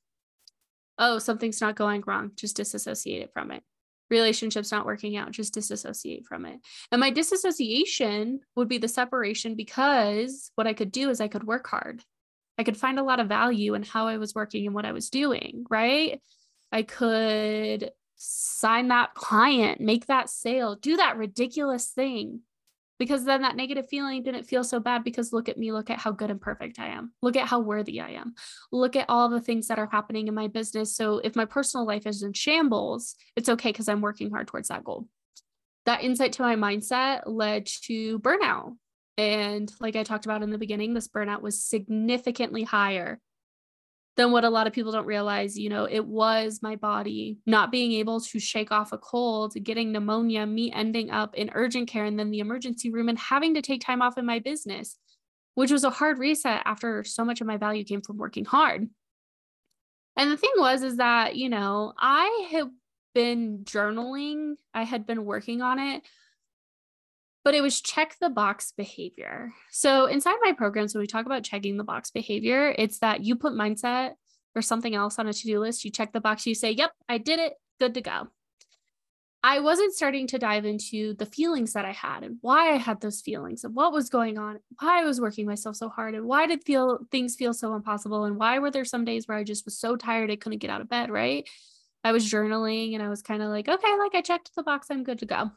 Oh 0.98 1.20
something's 1.20 1.62
not 1.62 1.76
going 1.76 2.04
wrong 2.06 2.32
just 2.36 2.56
disassociate 2.56 3.24
it 3.24 3.32
from 3.34 3.52
it. 3.52 3.64
Relationships 4.10 4.72
not 4.72 4.86
working 4.86 5.18
out 5.18 5.32
just 5.32 5.54
disassociate 5.54 6.26
from 6.26 6.46
it. 6.46 6.60
And 6.92 7.00
my 7.00 7.12
disassociation 7.12 8.42
would 8.56 8.68
be 8.68 8.78
the 8.78 8.88
separation 8.88 9.56
because 9.56 10.52
what 10.56 10.68
i 10.68 10.74
could 10.74 10.92
do 10.92 11.10
is 11.10 11.20
i 11.20 11.28
could 11.28 11.44
work 11.44 11.68
hard 11.68 12.04
I 12.58 12.64
could 12.64 12.78
find 12.78 13.00
a 13.00 13.04
lot 13.04 13.20
of 13.20 13.28
value 13.28 13.74
in 13.74 13.84
how 13.84 14.08
I 14.08 14.18
was 14.18 14.36
working 14.36 14.66
and 14.66 14.76
what 14.76 14.86
I 14.86 14.92
was 14.92 15.10
doing, 15.10 15.66
right? 15.70 16.22
I 16.72 16.84
could 16.84 17.92
sign 18.16 18.90
that 18.90 19.14
client, 19.14 19.82
make 19.82 20.06
that 20.08 20.30
sale, 20.30 20.76
do 20.76 20.98
that 20.98 21.18
ridiculous 21.18 21.88
thing. 21.88 22.42
Because 23.00 23.26
then 23.26 23.42
that 23.42 23.56
negative 23.56 23.88
feeling 23.90 24.22
didn't 24.22 24.44
feel 24.44 24.64
so 24.64 24.80
bad 24.80 25.04
because 25.04 25.34
look 25.34 25.50
at 25.50 25.58
me, 25.58 25.72
look 25.72 25.90
at 25.90 25.98
how 25.98 26.12
good 26.12 26.30
and 26.30 26.40
perfect 26.40 26.78
I 26.78 26.90
am. 26.90 27.14
Look 27.24 27.36
at 27.36 27.48
how 27.48 27.60
worthy 27.60 28.00
I 28.00 28.12
am. 28.12 28.36
Look 28.72 28.96
at 28.96 29.10
all 29.10 29.28
the 29.28 29.42
things 29.42 29.70
that 29.70 29.80
are 29.80 29.90
happening 29.92 30.28
in 30.28 30.36
my 30.36 30.48
business. 30.48 30.96
So 30.96 31.18
if 31.18 31.36
my 31.36 31.46
personal 31.46 31.88
life 31.88 32.06
is 32.06 32.22
in 32.22 32.34
shambles, 32.34 33.16
it's 33.36 33.50
okay 33.50 33.70
because 33.70 33.90
I'm 33.90 34.02
working 34.02 34.30
hard 34.30 34.48
towards 34.48 34.68
that 34.68 34.84
goal. 34.84 35.08
That 35.88 36.04
insight 36.04 36.34
to 36.34 36.44
my 36.44 36.56
mindset 36.56 37.24
led 37.26 37.66
to 37.86 38.20
burnout 38.20 38.76
and 39.22 39.72
like 39.80 39.96
I 39.96 40.02
talked 40.02 40.26
about 40.26 40.42
in 40.42 40.50
the 40.50 40.58
beginning, 40.58 40.96
this 40.96 41.08
burnout 41.08 41.44
was 41.44 41.64
significantly 41.64 42.64
higher 42.64 43.20
than 44.18 44.32
what 44.32 44.44
a 44.44 44.50
lot 44.50 44.66
of 44.66 44.74
people 44.74 44.92
don't 44.92 45.06
realize. 45.06 45.60
You 45.60 45.70
know, 45.70 45.86
it 45.86 46.04
was 46.04 46.62
my 46.64 46.76
body 46.76 47.38
not 47.46 47.72
being 47.72 47.92
able 47.92 48.20
to 48.20 48.40
shake 48.40 48.72
off 48.72 48.92
a 48.92 48.98
cold, 48.98 49.54
getting 49.62 49.92
pneumonia, 49.92 50.48
me 50.48 50.72
ending 50.72 51.12
up 51.12 51.36
in 51.36 51.52
urgent 51.54 51.88
care 51.88 52.06
and 52.06 52.18
then 52.18 52.32
the 52.32 52.40
emergency 52.40 52.90
room 52.90 53.10
and 53.10 53.20
having 53.20 53.54
to 53.54 53.62
take 53.62 53.86
time 53.86 54.02
off 54.02 54.18
in 54.18 54.26
my 54.26 54.40
business, 54.40 54.98
which 55.54 55.72
was 55.72 55.84
a 55.84 55.92
hard 55.92 56.18
reset 56.18 56.64
after 56.66 57.04
so 57.04 57.24
much 57.24 57.42
of 57.42 57.48
my 57.48 57.58
value 57.58 57.84
came 57.84 58.02
from 58.02 58.18
working 58.18 58.46
hard. 58.46 58.90
And 60.18 60.32
the 60.32 60.38
thing 60.38 60.52
was, 60.58 60.82
is 60.82 60.98
that, 60.98 61.36
you 61.36 61.48
know, 61.48 61.94
I 61.96 62.50
have 62.54 62.70
been 63.14 63.66
journaling, 63.66 64.56
I 64.74 64.82
had 64.82 65.06
been 65.06 65.26
working 65.26 65.62
on 65.62 65.78
it 65.78 66.02
but 67.44 67.56
it 67.56 67.62
was 67.62 67.82
check 67.82 68.16
the 68.22 68.30
box 68.30 68.74
behavior. 68.76 69.54
So 69.72 70.06
inside 70.06 70.36
my 70.44 70.54
programs, 70.54 70.94
when 70.94 71.02
we 71.02 71.08
talk 71.08 71.26
about 71.26 71.44
checking 71.44 71.78
the 71.78 71.84
box 71.84 72.12
behavior, 72.12 72.74
it's 72.78 73.00
that 73.00 73.24
you 73.24 73.36
put 73.36 73.54
mindset 73.54 74.14
or 74.56 74.62
something 74.62 74.94
else 74.94 75.18
on 75.18 75.28
a 75.28 75.34
to 75.34 75.44
do 75.44 75.60
list, 75.60 75.86
you 75.86 75.92
check 75.92 76.14
the 76.14 76.22
box, 76.22 76.46
you 76.46 76.56
say, 76.56 76.72
Yep, 76.72 76.92
I 77.10 77.18
did 77.18 77.40
it, 77.40 77.54
good 77.80 77.94
to 77.96 78.02
go. 78.02 78.28
I 79.44 79.60
wasn't 79.60 79.96
starting 79.96 80.28
to 80.28 80.38
dive 80.38 80.66
into 80.66 81.16
the 81.16 81.26
feelings 81.26 81.74
that 81.74 81.84
I 81.84 81.94
had 81.94 82.22
and 82.24 82.38
why 82.42 82.74
I 82.74 82.78
had 82.78 83.02
those 83.02 83.22
feelings 83.22 83.64
and 83.64 83.74
what 83.74 83.92
was 83.92 84.10
going 84.10 84.38
on, 84.38 84.60
why 84.80 85.02
I 85.02 85.06
was 85.06 85.20
working 85.20 85.48
myself 85.48 85.76
so 85.78 85.90
hard 85.90 86.14
and 86.14 86.26
why 86.26 86.46
did 86.46 86.64
feel 86.64 87.00
things 87.10 87.36
feel 87.36 87.54
so 87.54 87.74
impossible 87.74 88.26
and 88.26 88.38
why 88.38 88.60
were 88.60 88.70
there 88.70 88.86
some 88.86 89.04
days 89.04 89.28
where 89.28 89.38
I 89.38 89.44
just 89.44 89.66
was 89.66 89.80
so 89.80 89.96
tired 89.96 90.30
I 90.30 90.36
couldn't 90.36 90.60
get 90.60 90.70
out 90.70 90.82
of 90.82 90.90
bed, 90.90 91.10
right? 91.10 91.50
I 92.04 92.12
was 92.12 92.32
journaling 92.32 92.94
and 92.94 93.02
I 93.02 93.10
was 93.10 93.24
kind 93.24 93.42
of 93.42 93.50
like, 93.50 93.68
okay, 93.68 93.98
like 93.98 94.14
I 94.14 94.22
checked 94.22 94.52
the 94.56 94.62
box, 94.62 94.88
I'm 94.92 95.04
good 95.04 95.20
to 95.20 95.26
go. 95.26 95.52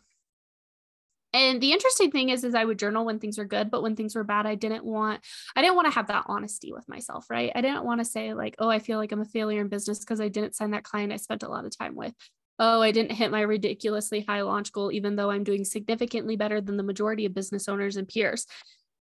And 1.34 1.60
the 1.60 1.72
interesting 1.72 2.12
thing 2.12 2.28
is, 2.28 2.44
is 2.44 2.54
I 2.54 2.64
would 2.64 2.78
journal 2.78 3.04
when 3.04 3.18
things 3.18 3.38
were 3.38 3.44
good, 3.44 3.68
but 3.68 3.82
when 3.82 3.96
things 3.96 4.14
were 4.14 4.22
bad, 4.22 4.46
I 4.46 4.54
didn't 4.54 4.84
want, 4.84 5.20
I 5.56 5.62
didn't 5.62 5.74
want 5.74 5.86
to 5.86 5.94
have 5.94 6.06
that 6.06 6.26
honesty 6.28 6.72
with 6.72 6.88
myself, 6.88 7.26
right? 7.28 7.50
I 7.56 7.60
didn't 7.60 7.84
want 7.84 8.00
to 8.00 8.04
say 8.04 8.34
like, 8.34 8.54
oh, 8.60 8.68
I 8.68 8.78
feel 8.78 8.98
like 8.98 9.10
I'm 9.10 9.20
a 9.20 9.24
failure 9.24 9.60
in 9.60 9.66
business 9.66 9.98
because 9.98 10.20
I 10.20 10.28
didn't 10.28 10.54
sign 10.54 10.70
that 10.70 10.84
client 10.84 11.12
I 11.12 11.16
spent 11.16 11.42
a 11.42 11.48
lot 11.48 11.64
of 11.64 11.76
time 11.76 11.96
with. 11.96 12.14
Oh, 12.60 12.80
I 12.80 12.92
didn't 12.92 13.16
hit 13.16 13.32
my 13.32 13.40
ridiculously 13.40 14.20
high 14.20 14.42
launch 14.42 14.70
goal, 14.70 14.92
even 14.92 15.16
though 15.16 15.28
I'm 15.28 15.42
doing 15.42 15.64
significantly 15.64 16.36
better 16.36 16.60
than 16.60 16.76
the 16.76 16.84
majority 16.84 17.26
of 17.26 17.34
business 17.34 17.68
owners 17.68 17.96
and 17.96 18.06
peers. 18.06 18.46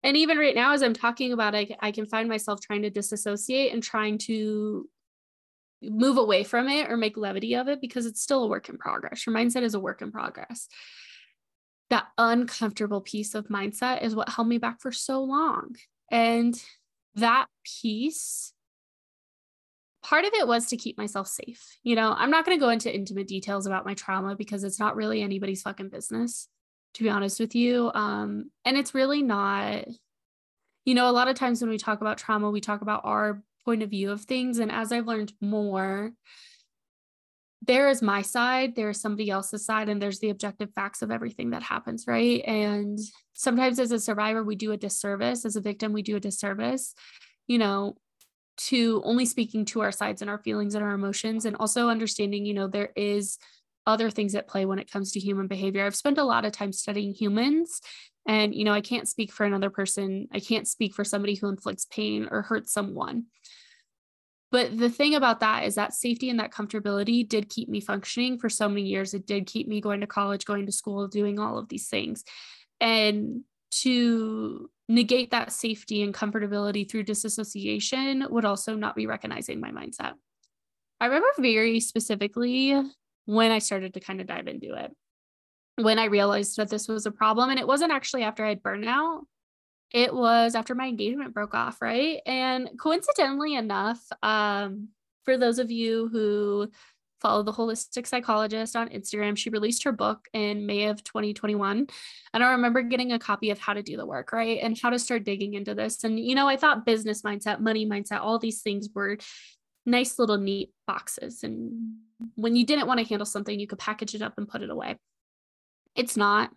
And 0.03 0.17
even 0.17 0.37
right 0.37 0.55
now, 0.55 0.73
as 0.73 0.83
I'm 0.83 0.95
talking 0.95 1.33
about 1.33 1.55
it, 1.55 1.71
I 1.79 1.93
can 1.93 2.07
find 2.07 2.29
myself 2.29 2.61
trying 2.61 2.83
to 2.83 2.91
disassociate 2.91 3.73
and 3.73 3.85
trying 3.85 4.19
to 4.19 4.89
move 5.81 6.17
away 6.17 6.43
from 6.43 6.69
it 6.69 6.91
or 6.91 6.97
make 6.97 7.17
levity 7.17 7.55
of 7.55 7.69
it 7.69 7.81
because 7.81 8.05
it's 8.05 8.21
still 8.21 8.43
a 8.43 8.49
work 8.49 8.69
in 8.69 8.79
progress. 8.79 9.27
Your 9.27 9.35
mindset 9.35 9.63
is 9.63 9.75
a 9.75 9.81
work 9.81 10.03
in 10.03 10.11
progress 10.11 10.67
that 11.91 12.07
uncomfortable 12.19 13.01
piece 13.01 13.35
of 13.35 13.49
mindset 13.49 14.03
is 14.03 14.15
what 14.15 14.29
held 14.29 14.49
me 14.49 14.59
back 14.59 14.81
for 14.81 14.93
so 14.93 15.23
long. 15.23 15.77
And 16.11 16.61
that 17.15 17.47
piece, 17.83 18.53
part 20.03 20.25
of 20.25 20.33
it 20.35 20.47
was 20.47 20.67
to 20.67 20.77
keep 20.77 20.99
myself 20.99 21.29
safe. 21.29 21.79
You 21.83 21.97
know, 21.97 22.15
I'm 22.17 22.31
not 22.31 22.45
going 22.45 22.57
to 22.57 22.65
go 22.65 22.71
into 22.71 22.95
intimate 22.95 23.29
details 23.29 23.67
about 23.67 23.87
my 23.87 23.95
trauma 23.95 24.37
because 24.37 24.65
it's 24.65 24.81
not 24.81 24.97
really 24.97 25.23
anybody's 25.23 25.63
fucking 25.63 25.89
business, 25.89 26.49
to 26.95 27.03
be 27.03 27.11
honest 27.11 27.41
with 27.41 27.55
you. 27.55 27.91
Um, 27.95 28.51
and 28.65 28.77
it's 28.77 28.95
really 28.95 29.23
not, 29.23 29.85
you 30.85 30.95
know, 30.95 31.09
a 31.09 31.13
lot 31.13 31.29
of 31.29 31.37
times 31.37 31.61
when 31.61 31.71
we 31.71 31.79
talk 31.79 32.01
about 32.01 32.19
trauma, 32.19 32.51
we 32.51 32.61
talk 32.61 32.83
about 32.83 33.03
our 33.05 33.43
point 33.65 33.83
of 33.83 33.91
view 33.91 34.11
of 34.11 34.23
things. 34.23 34.59
And 34.59 34.71
as 34.71 34.93
I've 34.93 35.07
learned 35.07 35.33
more, 35.41 36.13
there 37.67 37.89
is 37.89 38.03
my 38.03 38.23
side, 38.23 38.75
there's 38.75 39.01
somebody 39.01 39.31
else's 39.31 39.65
side, 39.65 39.89
and 39.89 40.01
there's 40.01 40.21
the 40.21 40.31
objective 40.31 40.73
facts 40.75 41.03
of 41.03 41.11
everything 41.11 41.51
that 41.51 41.63
happens, 41.63 42.07
right? 42.07 42.43
And 42.47 42.99
sometimes 43.35 43.79
as 43.79 43.93
a 43.93 43.99
survivor, 43.99 44.43
we 44.43 44.57
do 44.57 44.73
a 44.73 44.77
disservice. 44.77 45.45
As 45.45 45.57
a 45.57 45.61
victim, 45.61 45.93
we 45.93 46.03
do 46.03 46.17
a 46.17 46.21
disservice, 46.21 46.95
you 47.47 47.59
know, 47.59 47.97
to 48.57 49.03
only 49.05 49.27
speaking 49.27 49.65
to 49.67 49.81
our 49.81 49.93
sides 49.93 50.23
and 50.23 50.31
our 50.31 50.39
feelings 50.39 50.75
and 50.75 50.85
our 50.85 50.95
emotions, 50.95 51.45
and 51.45 51.57
also 51.57 51.89
understanding, 51.89 52.47
you 52.47 52.55
know, 52.55 52.69
there 52.69 52.91
is 52.97 53.39
other 53.87 54.11
things 54.11 54.35
at 54.35 54.49
play 54.49 54.67
when 54.67 54.79
it 54.79 54.91
comes 54.91 55.13
to 55.13 55.21
human 55.21 55.47
behavior. 55.47 55.87
I've 55.87 55.95
spent 55.95 56.19
a 56.19 56.25
lot 56.25 56.45
of 56.45 56.53
time 56.53 56.73
studying 56.73 57.15
humans. 57.15 57.81
And, 58.29 58.53
you 58.53 58.65
know, 58.65 58.73
I 58.73 58.81
can't 58.81 59.09
speak 59.09 59.33
for 59.33 59.47
another 59.47 59.71
person. 59.71 60.27
I 60.33 60.41
can't 60.41 60.67
speak 60.67 60.95
for 60.95 61.05
somebody 61.05 61.37
who 61.37 61.49
inflicts 61.49 61.85
pain 61.85 62.27
or 62.29 62.43
hurts 62.43 62.73
someone. 62.73 63.27
But 64.57 64.79
the 64.79 64.89
thing 64.89 65.15
about 65.15 65.41
that 65.41 65.65
is 65.65 65.75
that 65.75 65.93
safety 65.93 66.31
and 66.31 66.41
that 66.41 66.51
comfortability 66.51 67.29
did 67.29 67.51
keep 67.51 67.69
me 67.69 67.79
functioning 67.79 68.39
for 68.39 68.49
so 68.49 68.71
many 68.71 68.87
years. 68.87 69.13
It 69.13 69.27
did 69.27 69.47
keep 69.47 69.69
me 69.69 69.83
going 69.83 70.01
to 70.01 70.07
college, 70.07 70.47
going 70.47 70.65
to 70.65 70.73
school, 70.73 71.09
doing 71.09 71.39
all 71.39 71.59
of 71.59 71.69
these 71.69 71.89
things. 71.89 72.25
And 72.81 73.43
to 73.83 74.71
negate 74.89 75.33
that 75.33 75.53
safety 75.53 76.03
and 76.03 76.15
comfortability 76.15 76.91
through 76.91 77.03
disassociation 77.03 78.27
would 78.31 78.47
also 78.47 78.75
not 78.75 78.97
be 78.97 79.07
recognizing 79.07 79.61
my 79.61 79.73
mindset. 79.73 80.15
I 81.03 81.05
remember 81.05 81.29
very 81.39 81.79
specifically 81.81 82.83
when 83.27 83.51
I 83.51 83.59
started 83.59 83.93
to 83.93 84.01
kind 84.01 84.23
of 84.23 84.27
dive 84.27 84.49
into 84.49 84.73
it, 84.73 84.91
when 85.75 85.99
I 85.99 86.07
realized 86.07 86.57
that 86.57 86.71
this 86.71 86.89
was 86.89 87.05
a 87.05 87.11
problem. 87.11 87.51
And 87.51 87.61
it 87.61 87.67
wasn't 87.67 87.93
actually 87.93 88.23
after 88.23 88.43
I 88.43 88.49
had 88.49 88.63
burnout, 88.63 89.25
it 89.93 90.15
was 90.15 90.55
after 90.55 90.75
my 90.75 90.87
engagement 90.87 91.35
broke 91.35 91.55
off, 91.55 91.81
right? 91.81 92.21
And 92.27 92.71
coincidentally 92.79 93.55
enough, 93.55 94.01
um, 94.23 94.89
for 95.25 95.37
those 95.39 95.59
of 95.59 95.71
you 95.71 96.09
who 96.09 96.71
follow 97.21 97.43
the 97.43 97.53
holistic 97.53 98.07
psychologist 98.07 98.77
on 98.77 98.89
Instagram, 98.89 99.37
she 99.37 99.51
released 99.51 99.85
her 99.85 99.93
book 99.93 100.29
in 100.33 100.67
May 100.67 100.87
of 100.87 101.03
2021. 101.03 101.87
And 102.33 102.45
I 102.45 102.53
remember 102.53 102.83
getting 102.83 103.13
a 103.13 103.19
copy 103.19 103.51
of 103.51 103.59
how 103.59 103.73
to 103.73 103.83
do 103.83 103.97
the 103.97 104.07
work, 104.07 104.33
right? 104.33 104.59
And 104.63 104.79
how 104.79 104.91
to 104.91 104.99
start 104.99 105.25
digging 105.25 105.55
into 105.55 105.75
this. 105.75 106.05
And, 106.05 106.19
you 106.21 106.35
know, 106.35 106.47
I 106.47 106.57
thought 106.57 106.87
business 106.87 107.23
mindset, 107.23 107.61
money 107.61 107.87
mindset, 107.87 108.21
all 108.21 108.39
these 108.39 108.63
things 108.63 108.89
were 108.95 109.19
nice 109.87 110.19
little 110.19 110.39
neat 110.39 110.71
boxes. 110.87 111.43
And 111.43 111.97
when 112.35 112.57
you 112.57 112.67
didn't 112.67 112.87
want 112.87 113.01
to 113.01 113.07
handle 113.07 113.27
something, 113.27 113.59
you 113.59 113.67
could 113.67 113.79
package 113.79 114.15
it 114.15 114.23
up 114.23 114.35
and 114.37 114.49
put 114.49 114.63
it 114.63 114.71
away. 114.71 114.97
It's 115.95 116.17
not 116.17 116.51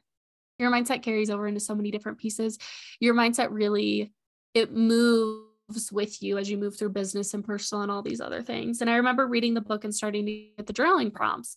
your 0.60 0.72
mindset 0.72 1.02
carries 1.02 1.30
over 1.30 1.48
into 1.48 1.60
so 1.60 1.74
many 1.74 1.90
different 1.90 2.18
pieces. 2.18 2.60
Your 3.00 3.16
mindset 3.16 3.48
really 3.50 4.12
it 4.54 4.74
moves 4.74 5.92
with 5.92 6.22
you 6.22 6.38
as 6.38 6.50
you 6.50 6.58
move 6.58 6.78
through 6.78 6.90
business 6.90 7.34
and 7.34 7.46
personal 7.46 7.84
and 7.84 7.92
all 7.92 8.02
these 8.02 8.22
other 8.22 8.42
things. 8.42 8.82
And 8.82 8.90
i 8.90 8.96
remember 8.96 9.28
reading 9.28 9.54
the 9.54 9.62
book 9.62 9.84
and 9.84 9.94
starting 9.94 10.26
to 10.26 10.48
get 10.58 10.68
the 10.68 10.74
journaling 10.74 11.14
prompts. 11.14 11.56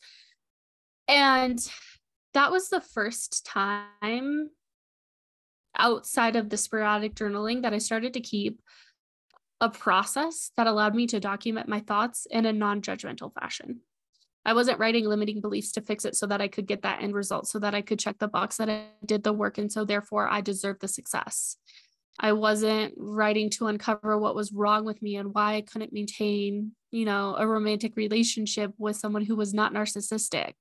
And 1.08 1.58
that 2.34 2.50
was 2.50 2.68
the 2.68 2.80
first 2.80 3.44
time 3.44 4.50
outside 5.76 6.36
of 6.36 6.50
the 6.50 6.56
sporadic 6.56 7.14
journaling 7.14 7.62
that 7.62 7.72
i 7.72 7.78
started 7.78 8.12
to 8.12 8.20
keep 8.20 8.60
a 9.60 9.70
process 9.70 10.50
that 10.56 10.66
allowed 10.66 10.94
me 10.94 11.06
to 11.06 11.18
document 11.18 11.68
my 11.68 11.80
thoughts 11.80 12.26
in 12.30 12.44
a 12.44 12.52
non-judgmental 12.52 13.32
fashion 13.32 13.80
I 14.44 14.54
wasn't 14.54 14.78
writing 14.78 15.06
limiting 15.06 15.40
beliefs 15.40 15.72
to 15.72 15.80
fix 15.80 16.04
it 16.04 16.16
so 16.16 16.26
that 16.26 16.40
I 16.40 16.48
could 16.48 16.66
get 16.66 16.82
that 16.82 17.02
end 17.02 17.14
result, 17.14 17.46
so 17.46 17.58
that 17.60 17.74
I 17.74 17.82
could 17.82 17.98
check 17.98 18.18
the 18.18 18.28
box 18.28 18.56
that 18.56 18.68
I 18.68 18.86
did 19.04 19.22
the 19.22 19.32
work. 19.32 19.58
And 19.58 19.70
so 19.70 19.84
therefore 19.84 20.28
I 20.28 20.40
deserve 20.40 20.80
the 20.80 20.88
success. 20.88 21.56
I 22.18 22.32
wasn't 22.32 22.94
writing 22.96 23.50
to 23.50 23.68
uncover 23.68 24.18
what 24.18 24.34
was 24.34 24.52
wrong 24.52 24.84
with 24.84 25.00
me 25.00 25.16
and 25.16 25.32
why 25.32 25.54
I 25.54 25.60
couldn't 25.62 25.92
maintain, 25.92 26.72
you 26.90 27.04
know, 27.04 27.36
a 27.38 27.46
romantic 27.46 27.96
relationship 27.96 28.72
with 28.78 28.96
someone 28.96 29.24
who 29.24 29.36
was 29.36 29.54
not 29.54 29.72
narcissistic. 29.72 30.54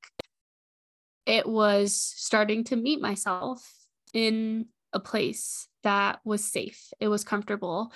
It 1.25 1.47
was 1.47 1.95
starting 1.95 2.63
to 2.65 2.75
meet 2.75 3.01
myself 3.01 3.67
in 4.13 4.67
a 4.93 4.99
place 4.99 5.67
that 5.83 6.19
was 6.23 6.43
safe. 6.43 6.91
It 6.99 7.07
was 7.07 7.23
comfortable. 7.23 7.91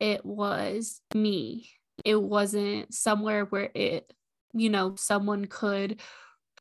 It 0.00 0.24
was 0.24 1.00
me. 1.14 1.70
It 2.04 2.20
wasn't 2.20 2.92
somewhere 2.92 3.44
where 3.44 3.70
it 3.74 4.12
you 4.56 4.70
know, 4.70 4.94
someone 4.96 5.46
could 5.46 6.00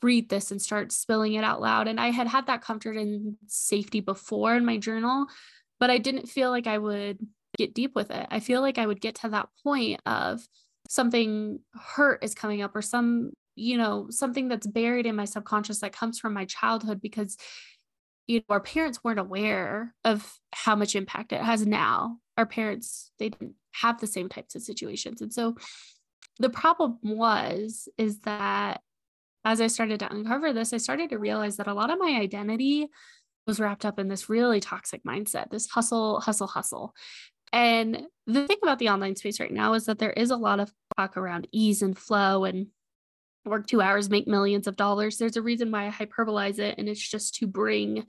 read 0.02 0.30
this 0.30 0.52
and 0.52 0.62
start 0.62 0.92
spilling 0.92 1.34
it 1.34 1.44
out 1.44 1.62
loud. 1.62 1.88
And 1.88 2.00
I 2.00 2.12
had 2.12 2.28
had 2.28 2.48
that 2.48 2.62
comfort 2.62 2.98
and 2.98 3.36
safety 3.48 4.02
before 4.02 4.56
in 4.56 4.66
my 4.66 4.78
journal, 4.78 5.28
but 5.80 5.90
I 5.90 5.98
didn't 5.98 6.28
feel 6.28 6.52
like 6.52 6.68
I 6.68 6.78
would 6.78 7.20
get 7.58 7.74
deep 7.74 7.96
with 7.96 8.12
it. 8.12 8.28
I 8.30 8.40
feel 8.40 8.62
like 8.62 8.78
I 8.78 8.86
would 8.86 9.02
get 9.02 9.16
to 9.16 9.30
that 9.30 9.50
point 9.64 10.02
of 10.06 10.46
something 10.90 11.60
hurt 11.74 12.24
is 12.24 12.36
coming 12.36 12.62
up 12.62 12.76
or 12.76 12.82
some, 12.82 13.32
you 13.56 13.78
know, 13.78 14.08
something 14.10 14.48
that's 14.48 14.68
buried 14.68 15.06
in 15.06 15.16
my 15.16 15.26
subconscious 15.26 15.80
that 15.80 15.94
comes 15.94 16.20
from 16.20 16.34
my 16.34 16.46
childhood 16.46 17.02
because 17.02 17.38
you 18.28 18.40
know 18.40 18.46
our 18.50 18.60
parents 18.60 19.04
weren't 19.04 19.20
aware 19.20 19.94
of 20.04 20.40
how 20.52 20.76
much 20.76 20.96
impact 20.96 21.32
it 21.32 21.42
has 21.42 21.66
now. 21.66 22.18
Our 22.38 22.46
parents 22.46 23.12
they 23.20 23.30
didn't 23.30 23.54
have 23.72 24.00
the 24.00 24.08
same 24.08 24.30
types 24.30 24.56
of 24.56 24.64
situations. 24.64 25.22
And 25.22 25.34
so 25.34 25.56
the 26.40 26.50
problem 26.50 27.00
was 27.04 27.88
is 27.98 28.20
that 28.22 28.82
as 29.44 29.62
I 29.62 29.68
started 29.68 30.00
to 30.00 30.12
uncover 30.12 30.54
this, 30.54 30.74
I 30.74 30.78
started 30.78 31.12
to 31.12 31.20
realize 31.20 31.58
that 31.58 31.68
a 31.68 31.74
lot 31.74 31.92
of 31.92 32.00
my 32.00 32.20
identity 32.20 32.88
was 33.46 33.60
wrapped 33.60 33.86
up 33.86 34.00
in 34.00 34.08
this 34.08 34.28
really 34.28 34.60
toxic 34.60 35.04
mindset, 35.04 35.52
this 35.52 35.70
hustle, 35.70 36.20
hustle, 36.20 36.48
hustle. 36.48 36.96
And 37.54 38.08
the 38.26 38.48
thing 38.48 38.58
about 38.64 38.80
the 38.80 38.90
online 38.90 39.16
space 39.16 39.40
right 39.40 39.52
now 39.52 39.74
is 39.74 39.86
that 39.86 40.00
there 40.00 40.12
is 40.12 40.32
a 40.32 40.38
lot 40.38 40.60
of 40.60 40.74
talk 40.98 41.16
around 41.16 41.48
ease 41.52 41.84
and 41.84 41.98
flow 41.98 42.44
and 42.44 42.68
work 43.46 43.68
two 43.68 43.82
hours, 43.82 44.10
make 44.10 44.28
millions 44.28 44.66
of 44.66 44.76
dollars. 44.76 45.18
There's 45.18 45.38
a 45.38 45.42
reason 45.42 45.72
why 45.72 45.88
I 45.88 45.92
hyperbolize 45.92 46.58
it, 46.58 46.76
and 46.80 46.90
it's 46.90 47.08
just 47.08 47.36
to 47.36 47.48
bring 47.48 48.08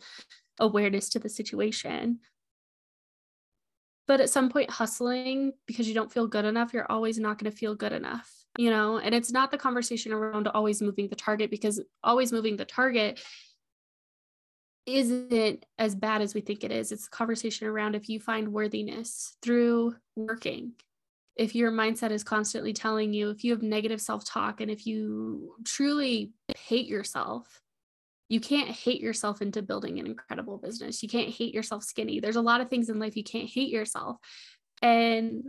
awareness 0.58 1.10
to 1.10 1.18
the 1.18 1.28
situation. 1.28 2.20
But 4.06 4.20
at 4.20 4.30
some 4.30 4.50
point, 4.50 4.70
hustling 4.70 5.52
because 5.66 5.88
you 5.88 5.94
don't 5.94 6.12
feel 6.12 6.28
good 6.28 6.44
enough, 6.44 6.72
you're 6.72 6.90
always 6.90 7.18
not 7.18 7.38
going 7.38 7.50
to 7.50 7.56
feel 7.56 7.74
good 7.74 7.92
enough, 7.92 8.32
you 8.56 8.70
know? 8.70 8.98
And 8.98 9.14
it's 9.14 9.32
not 9.32 9.50
the 9.50 9.58
conversation 9.58 10.12
around 10.12 10.46
always 10.48 10.80
moving 10.80 11.08
the 11.08 11.16
target 11.16 11.50
because 11.50 11.80
always 12.04 12.32
moving 12.32 12.56
the 12.56 12.64
target 12.64 13.20
isn't 14.86 15.66
as 15.78 15.94
bad 15.96 16.22
as 16.22 16.34
we 16.34 16.40
think 16.40 16.62
it 16.62 16.70
is. 16.70 16.92
It's 16.92 17.08
a 17.08 17.10
conversation 17.10 17.66
around 17.66 17.96
if 17.96 18.08
you 18.08 18.20
find 18.20 18.52
worthiness 18.52 19.36
through 19.42 19.96
working, 20.14 20.72
if 21.34 21.54
your 21.54 21.72
mindset 21.72 22.12
is 22.12 22.24
constantly 22.24 22.72
telling 22.72 23.12
you, 23.12 23.30
if 23.30 23.44
you 23.44 23.52
have 23.52 23.62
negative 23.62 24.00
self 24.00 24.24
talk, 24.24 24.60
and 24.60 24.70
if 24.70 24.86
you 24.86 25.54
truly 25.64 26.32
hate 26.56 26.86
yourself, 26.86 27.60
you 28.28 28.40
can't 28.40 28.68
hate 28.68 29.00
yourself 29.00 29.40
into 29.40 29.62
building 29.62 29.98
an 29.98 30.06
incredible 30.06 30.58
business. 30.58 31.02
You 31.02 31.08
can't 31.08 31.28
hate 31.28 31.54
yourself 31.54 31.84
skinny. 31.84 32.20
There's 32.20 32.36
a 32.36 32.42
lot 32.42 32.60
of 32.60 32.68
things 32.68 32.88
in 32.88 32.98
life 32.98 33.16
you 33.16 33.24
can't 33.24 33.48
hate 33.48 33.70
yourself. 33.70 34.16
And 34.82 35.44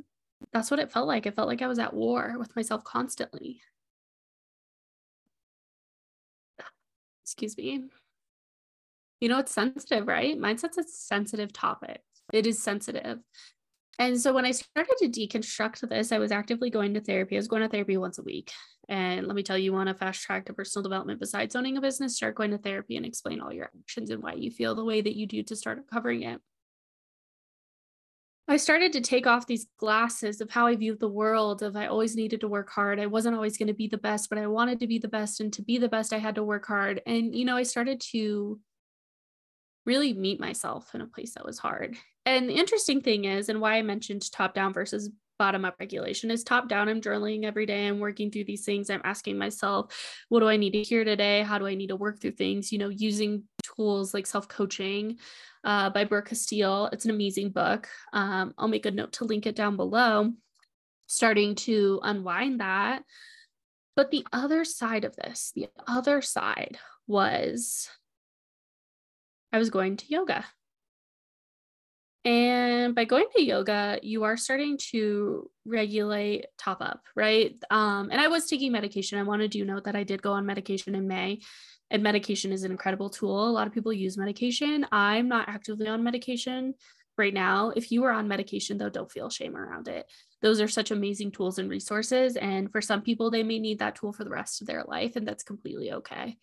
that's 0.54 0.70
what 0.70 0.80
it 0.80 0.92
felt 0.92 1.08
like. 1.08 1.26
It 1.26 1.36
felt 1.36 1.48
like 1.48 1.62
I 1.62 1.68
was 1.68 1.80
at 1.80 1.94
war 1.94 2.36
with 2.38 2.56
myself 2.56 2.84
constantly. 2.84 3.62
excuse 7.28 7.58
me. 7.58 7.84
You 9.20 9.30
know, 9.30 9.40
it's 9.40 9.52
sensitive, 9.52 10.08
right? 10.08 10.40
Mindset's 10.40 10.78
a 10.78 10.84
sensitive 10.84 11.52
topic. 11.52 12.02
It 12.32 12.48
is 12.48 12.62
sensitive. 12.62 13.20
And 14.00 14.20
so 14.20 14.32
when 14.32 14.46
I 14.46 14.52
started 14.52 14.96
to 15.00 15.10
deconstruct 15.10 15.88
this, 15.90 16.12
I 16.12 16.20
was 16.20 16.32
actively 16.32 16.70
going 16.70 16.94
to 16.94 17.02
therapy. 17.02 17.36
I 17.36 17.40
was 17.40 17.48
going 17.48 17.64
to 17.64 17.70
therapy 17.70 17.98
once 17.98 18.20
a 18.20 18.24
week. 18.24 18.52
And 18.88 19.26
let 19.26 19.36
me 19.36 19.44
tell 19.44 19.58
you, 19.58 19.66
you 19.66 19.74
want 19.74 19.90
to 19.90 19.96
fast 19.96 20.22
track 20.22 20.46
to 20.46 20.54
personal 20.54 20.84
development 20.84 21.20
besides 21.20 21.56
owning 21.56 21.78
a 21.78 21.82
business, 21.82 22.16
start 22.16 22.36
going 22.36 22.52
to 22.52 22.60
therapy 22.60 22.96
and 22.96 23.06
explain 23.06 23.42
all 23.42 23.52
your 23.52 23.70
actions 23.80 24.12
and 24.12 24.22
why 24.22 24.34
you 24.34 24.52
feel 24.52 24.76
the 24.76 24.86
way 24.86 25.02
that 25.02 25.16
you 25.16 25.26
do 25.26 25.42
to 25.44 25.56
start 25.56 25.80
covering 25.92 26.24
it. 26.24 26.40
I 28.48 28.56
started 28.56 28.94
to 28.94 29.02
take 29.02 29.28
off 29.28 29.46
these 29.46 29.68
glasses 29.78 30.40
of 30.40 30.50
how 30.50 30.68
I 30.68 30.76
viewed 30.78 31.02
the 31.02 31.10
world 31.10 31.64
of 31.64 31.76
I 31.76 31.88
always 31.88 32.16
needed 32.16 32.40
to 32.42 32.48
work 32.48 32.70
hard. 32.70 32.98
I 32.98 33.08
wasn't 33.08 33.36
always 33.36 33.58
going 33.58 33.68
to 33.68 33.74
be 33.74 33.88
the 33.88 33.98
best, 33.98 34.30
but 34.30 34.38
I 34.38 34.48
wanted 34.48 34.80
to 34.80 34.88
be 34.88 35.00
the 35.00 35.10
best 35.10 35.42
and 35.42 35.52
to 35.54 35.62
be 35.62 35.78
the 35.78 35.90
best 35.90 36.14
I 36.14 36.18
had 36.18 36.36
to 36.36 36.44
work 36.44 36.66
hard. 36.66 37.02
And 37.06 37.36
you 37.36 37.44
know, 37.44 37.58
I 37.58 37.64
started 37.64 38.00
to 38.12 38.60
really 39.86 40.14
meet 40.14 40.40
myself 40.40 40.94
in 40.94 41.02
a 41.02 41.08
place 41.08 41.34
that 41.34 41.46
was 41.46 41.60
hard. 41.60 41.98
And 42.28 42.50
the 42.50 42.56
interesting 42.56 43.00
thing 43.00 43.24
is 43.24 43.48
and 43.48 43.62
why 43.62 43.76
I 43.76 43.82
mentioned 43.84 44.30
top 44.34 44.54
down 44.54 44.74
versus 44.74 45.10
bottom 45.40 45.64
up 45.64 45.76
regulation 45.80 46.30
is 46.30 46.44
top 46.44 46.68
down. 46.68 46.90
I'm 46.90 47.00
journaling 47.00 47.46
every 47.46 47.66
day. 47.66 47.88
I'm 47.88 48.00
working 48.00 48.32
through 48.32 48.44
these 48.44 48.66
things. 48.66 48.90
I'm 48.90 49.00
asking 49.06 49.38
myself, 49.38 49.98
what 50.28 50.42
do 50.42 50.50
I 50.50 50.58
need 50.58 50.72
to 50.72 50.84
hear 50.84 51.06
today? 51.06 51.42
How 51.44 51.58
do 51.58 51.66
I 51.66 51.76
need 51.76 51.88
to 51.88 51.96
work 51.96 52.20
through 52.20 52.32
things? 52.32 52.74
You 52.74 52.80
know, 52.80 52.90
using 52.90 53.44
tools 53.64 54.14
like 54.14 54.28
self 54.28 54.50
coaching 54.50 55.20
uh, 55.64 55.90
by 55.92 56.04
Brooke 56.04 56.26
Castillo. 56.26 56.90
It's 56.92 57.06
an 57.06 57.12
amazing 57.12 57.52
book. 57.52 57.88
Um, 58.12 58.54
I'll 58.58 58.68
make 58.68 58.86
a 58.86 58.92
note 58.92 59.14
to 59.14 59.24
link 59.24 59.46
it 59.46 59.56
down 59.56 59.78
below, 59.78 60.34
starting 61.06 61.56
to 61.56 62.02
unwind 62.04 62.60
that. 62.60 63.04
But 63.96 64.12
the 64.12 64.28
other 64.34 64.66
side 64.66 65.06
of 65.06 65.16
this, 65.16 65.54
the 65.56 65.70
other 65.88 66.22
side 66.22 66.78
was 67.08 67.90
I 69.54 69.60
was 69.60 69.70
going 69.70 69.96
to 69.96 70.06
yoga. 70.10 70.44
And 72.26 72.94
by 72.94 73.06
going 73.06 73.28
to 73.36 73.44
yoga, 73.44 74.00
you 74.02 74.24
are 74.24 74.38
starting 74.38 74.78
to 74.92 75.50
regulate 75.66 76.46
top 76.58 76.82
up, 76.82 77.02
right? 77.16 77.56
Um, 77.70 78.10
and 78.12 78.20
I 78.20 78.28
was 78.28 78.48
taking 78.48 78.72
medication. 78.72 79.18
I 79.18 79.24
want 79.24 79.42
to 79.42 79.48
do 79.48 79.64
note 79.64 79.86
that 79.86 79.96
I 79.96 80.04
did 80.04 80.22
go 80.22 80.34
on 80.34 80.46
medication 80.46 80.96
in 80.96 81.08
May, 81.08 81.40
and 81.90 82.04
medication 82.04 82.52
is 82.52 82.64
an 82.64 82.72
incredible 82.72 83.10
tool. 83.10 83.48
A 83.48 83.52
lot 83.52 83.68
of 83.68 83.74
people 83.74 83.94
use 83.94 84.18
medication. 84.18 84.86
I'm 84.92 85.30
not 85.30 85.48
actively 85.48 85.88
on 85.88 86.04
medication 86.04 86.74
right 87.18 87.34
now. 87.34 87.72
If 87.76 87.92
you 87.92 88.04
are 88.04 88.12
on 88.12 88.28
medication, 88.28 88.78
though, 88.78 88.90
don't 88.90 89.12
feel 89.12 89.30
shame 89.30 89.56
around 89.56 89.88
it. 89.88 90.06
Those 90.42 90.60
are 90.60 90.68
such 90.68 90.92
amazing 90.92 91.32
tools 91.32 91.60
and 91.60 91.70
resources. 91.70 92.36
And 92.36 92.72
for 92.72 92.82
some 92.82 93.02
people, 93.02 93.32
they 93.32 93.44
may 93.44 93.58
need 93.58 93.80
that 93.80 93.96
tool 93.96 94.12
for 94.12 94.24
the 94.24 94.30
rest 94.30 94.62
of 94.62 94.68
their 94.68 94.84
life, 94.84 95.16
and 95.16 95.28
that's 95.28 95.44
completely 95.44 95.94
okay 95.94 96.38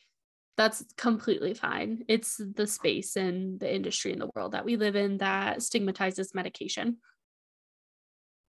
that's 0.56 0.84
completely 0.96 1.54
fine. 1.54 2.04
It's 2.08 2.40
the 2.54 2.66
space 2.66 3.16
and 3.16 3.58
the 3.58 3.72
industry 3.72 4.12
and 4.12 4.20
the 4.20 4.30
world 4.34 4.52
that 4.52 4.64
we 4.64 4.76
live 4.76 4.94
in 4.96 5.18
that 5.18 5.62
stigmatizes 5.62 6.34
medication. 6.34 6.98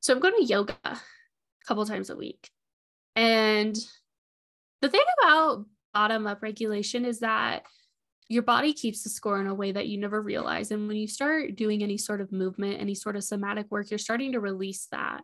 So 0.02 0.14
I'm 0.14 0.20
going 0.20 0.36
to 0.38 0.44
yoga 0.44 0.76
a 0.86 1.00
couple 1.68 1.86
times 1.86 2.12
a 2.12 2.16
week. 2.16 2.50
And 3.16 3.76
the 4.82 4.90
thing 4.90 5.02
about 5.20 5.66
bottom 5.94 6.28
up 6.28 6.44
regulation 6.44 7.06
is 7.06 7.22
that 7.22 7.64
your 8.28 8.44
body 8.44 8.74
keeps 8.74 9.04
the 9.04 9.10
score 9.10 9.40
in 9.40 9.48
a 9.48 9.54
way 9.54 9.72
that 9.72 9.88
you 9.88 10.00
never 10.00 10.22
realize. 10.22 10.72
And 10.72 10.88
when 10.88 10.98
you 10.98 11.08
start 11.08 11.56
doing 11.56 11.82
any 11.82 11.98
sort 11.98 12.22
of 12.22 12.32
movement, 12.32 12.82
any 12.82 12.96
sort 12.96 13.16
of 13.16 13.24
somatic 13.24 13.68
work, 13.70 13.90
you're 13.90 13.98
starting 13.98 14.34
to 14.34 14.40
release 14.40 14.88
that. 14.92 15.22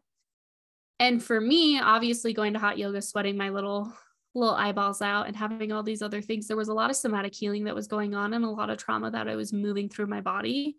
And 1.00 1.22
for 1.22 1.42
me, 1.42 1.80
obviously, 1.80 2.32
going 2.32 2.54
to 2.54 2.60
hot 2.60 2.78
yoga, 2.78 3.02
sweating 3.02 3.38
my 3.38 3.50
little 3.50 3.92
little 4.34 4.56
eyeballs 4.56 5.02
out 5.02 5.28
and 5.28 5.36
having 5.36 5.72
all 5.72 5.84
these 5.84 6.02
other 6.02 6.22
things. 6.22 6.48
There 6.48 6.58
was 6.58 6.70
a 6.70 6.74
lot 6.74 6.90
of 6.90 6.96
somatic 6.96 7.36
healing 7.36 7.66
that 7.66 7.76
was 7.76 7.88
going 7.88 8.16
on 8.16 8.34
and 8.34 8.46
a 8.46 8.50
lot 8.50 8.70
of 8.70 8.78
trauma 8.78 9.12
that 9.12 9.28
I 9.28 9.36
was 9.36 9.52
moving 9.52 9.90
through 9.90 10.08
my 10.08 10.22
body. 10.22 10.78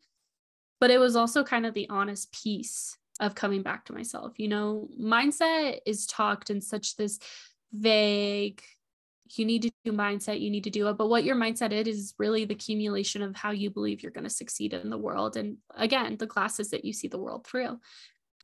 But 0.81 0.91
it 0.91 0.99
was 0.99 1.17
also 1.17 1.45
kind 1.45 1.67
of 1.67 1.75
the 1.75 1.89
honest 1.91 2.33
piece 2.33 2.97
of 3.21 3.35
coming 3.35 3.63
back 3.63 3.85
to 3.85 3.93
myself. 3.93 4.33
You 4.39 4.49
know, 4.49 4.89
mindset 5.01 5.81
is 5.87 6.07
talked 6.07 6.51
in 6.51 6.61
such 6.61 6.97
this 6.97 7.19
vague, 7.73 8.63
you 9.37 9.45
need 9.45 9.63
to 9.63 9.71
do 9.85 9.93
mindset, 9.93 10.41
you 10.41 10.51
need 10.51 10.65
to 10.65 10.71
do 10.71 10.89
it. 10.89 10.97
But 10.97 11.09
what 11.09 11.25
your 11.25 11.37
mindset 11.37 11.73
is, 11.73 11.87
is 11.87 12.15
really 12.19 12.45
the 12.45 12.55
accumulation 12.55 13.23
of 13.23 13.37
how 13.37 13.51
you 13.51 13.71
believe 13.71 14.03
you're 14.03 14.13
going 14.13 14.25
to 14.25 14.31
succeed 14.31 14.75
in 14.75 14.91
the 14.91 14.99
world. 14.99 15.37
And 15.37 15.59
again, 15.77 16.17
the 16.17 16.27
glasses 16.27 16.71
that 16.71 16.85
you 16.85 16.93
see 16.93 17.09
the 17.09 17.19
world 17.19 17.47
through. 17.47 17.79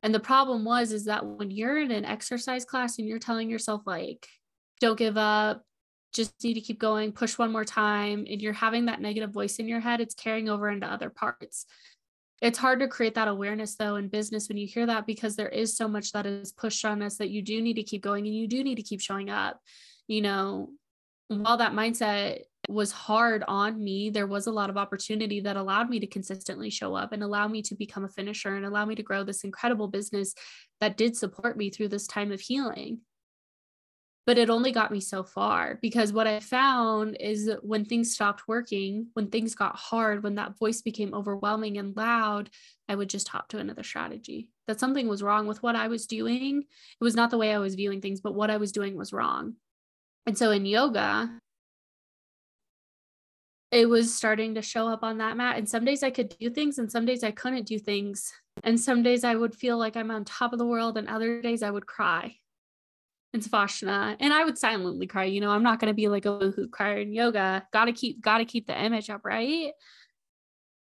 And 0.01 0.15
the 0.15 0.19
problem 0.19 0.63
was, 0.63 0.93
is 0.93 1.05
that 1.05 1.25
when 1.25 1.51
you're 1.51 1.79
in 1.79 1.91
an 1.91 2.05
exercise 2.05 2.63
class 2.63 2.99
and 2.99 3.07
you're 3.07 3.19
telling 3.19 3.49
yourself, 3.49 3.81
like, 3.85 4.27
don't 4.79 4.97
give 4.97 5.17
up. 5.17 5.63
Just 6.13 6.33
need 6.43 6.55
to 6.55 6.61
keep 6.61 6.79
going. 6.79 7.11
Push 7.11 7.37
one 7.37 7.51
more 7.51 7.65
time. 7.65 8.25
And 8.29 8.41
you're 8.41 8.53
having 8.53 8.85
that 8.85 9.01
negative 9.01 9.31
voice 9.31 9.57
in 9.57 9.67
your 9.67 9.79
head 9.79 10.01
it's 10.01 10.15
carrying 10.15 10.49
over 10.49 10.69
into 10.69 10.87
other 10.87 11.09
parts. 11.09 11.65
It's 12.41 12.57
hard 12.57 12.79
to 12.79 12.87
create 12.87 13.15
that 13.15 13.27
awareness 13.27 13.75
though 13.75 13.97
in 13.97 14.07
business 14.07 14.47
when 14.47 14.57
you 14.57 14.65
hear 14.65 14.85
that 14.85 15.05
because 15.05 15.35
there 15.35 15.49
is 15.49 15.75
so 15.75 15.87
much 15.87 16.13
that 16.13 16.25
is 16.25 16.53
pushed 16.53 16.85
on 16.85 17.01
us 17.01 17.17
that 17.17 17.29
you 17.29 17.41
do 17.41 17.61
need 17.61 17.75
to 17.75 17.83
keep 17.83 18.01
going 18.01 18.25
and 18.25 18.35
you 18.35 18.47
do 18.47 18.63
need 18.63 18.75
to 18.75 18.83
keep 18.83 19.01
showing 19.01 19.29
up. 19.29 19.59
You 20.07 20.21
know 20.21 20.69
while 21.29 21.57
that 21.57 21.73
mindset 21.73 22.41
was 22.67 22.91
hard 22.91 23.43
on 23.47 23.81
me 23.81 24.09
there 24.09 24.27
was 24.27 24.47
a 24.47 24.51
lot 24.51 24.69
of 24.69 24.77
opportunity 24.77 25.39
that 25.41 25.55
allowed 25.55 25.89
me 25.89 25.99
to 25.99 26.07
consistently 26.07 26.69
show 26.69 26.95
up 26.95 27.13
and 27.13 27.23
allow 27.23 27.47
me 27.47 27.61
to 27.61 27.75
become 27.75 28.03
a 28.03 28.09
finisher 28.09 28.55
and 28.55 28.65
allow 28.65 28.83
me 28.85 28.95
to 28.95 29.03
grow 29.03 29.23
this 29.23 29.43
incredible 29.43 29.87
business 29.87 30.33
that 30.81 30.97
did 30.97 31.15
support 31.15 31.55
me 31.55 31.69
through 31.69 31.87
this 31.87 32.07
time 32.07 32.31
of 32.31 32.41
healing 32.41 32.99
but 34.25 34.37
it 34.37 34.49
only 34.49 34.71
got 34.71 34.91
me 34.91 34.99
so 34.99 35.23
far 35.23 35.79
because 35.81 36.13
what 36.13 36.27
I 36.27 36.39
found 36.39 37.17
is 37.19 37.51
when 37.61 37.85
things 37.85 38.13
stopped 38.13 38.47
working, 38.47 39.07
when 39.13 39.29
things 39.29 39.55
got 39.55 39.75
hard, 39.75 40.23
when 40.23 40.35
that 40.35 40.57
voice 40.57 40.81
became 40.81 41.13
overwhelming 41.13 41.77
and 41.77 41.95
loud, 41.95 42.49
I 42.87 42.95
would 42.95 43.09
just 43.09 43.27
hop 43.27 43.47
to 43.49 43.57
another 43.57 43.83
strategy. 43.83 44.49
That 44.67 44.79
something 44.79 45.07
was 45.07 45.23
wrong 45.23 45.47
with 45.47 45.63
what 45.63 45.75
I 45.75 45.87
was 45.87 46.05
doing. 46.05 46.61
It 46.61 47.03
was 47.03 47.15
not 47.15 47.31
the 47.31 47.37
way 47.37 47.53
I 47.53 47.57
was 47.57 47.75
viewing 47.75 48.01
things, 48.01 48.21
but 48.21 48.35
what 48.35 48.51
I 48.51 48.57
was 48.57 48.71
doing 48.71 48.95
was 48.95 49.13
wrong. 49.13 49.55
And 50.27 50.37
so 50.37 50.51
in 50.51 50.65
yoga, 50.65 51.31
it 53.71 53.87
was 53.87 54.13
starting 54.13 54.55
to 54.55 54.61
show 54.61 54.87
up 54.87 55.03
on 55.03 55.19
that 55.19 55.37
mat. 55.37 55.57
And 55.57 55.67
some 55.67 55.85
days 55.85 56.03
I 56.03 56.11
could 56.11 56.35
do 56.39 56.49
things, 56.49 56.77
and 56.77 56.91
some 56.91 57.05
days 57.05 57.23
I 57.23 57.31
couldn't 57.31 57.67
do 57.67 57.79
things. 57.79 58.31
And 58.63 58.79
some 58.79 59.01
days 59.01 59.23
I 59.23 59.35
would 59.35 59.55
feel 59.55 59.77
like 59.77 59.95
I'm 59.95 60.11
on 60.11 60.25
top 60.25 60.53
of 60.53 60.59
the 60.59 60.65
world, 60.65 60.97
and 60.97 61.07
other 61.07 61.41
days 61.41 61.63
I 61.63 61.71
would 61.71 61.87
cry 61.87 62.35
and 63.33 63.43
Savasana. 63.43 64.17
And 64.19 64.33
I 64.33 64.43
would 64.43 64.57
silently 64.57 65.07
cry. 65.07 65.25
You 65.25 65.41
know, 65.41 65.51
I'm 65.51 65.63
not 65.63 65.79
gonna 65.79 65.93
be 65.93 66.07
like 66.07 66.25
a 66.25 66.51
who 66.51 66.67
crier 66.67 66.99
in 66.99 67.13
yoga. 67.13 67.67
Gotta 67.71 67.93
keep 67.93 68.21
gotta 68.21 68.45
keep 68.45 68.67
the 68.67 68.81
image 68.81 69.09
up, 69.09 69.21
right? 69.23 69.71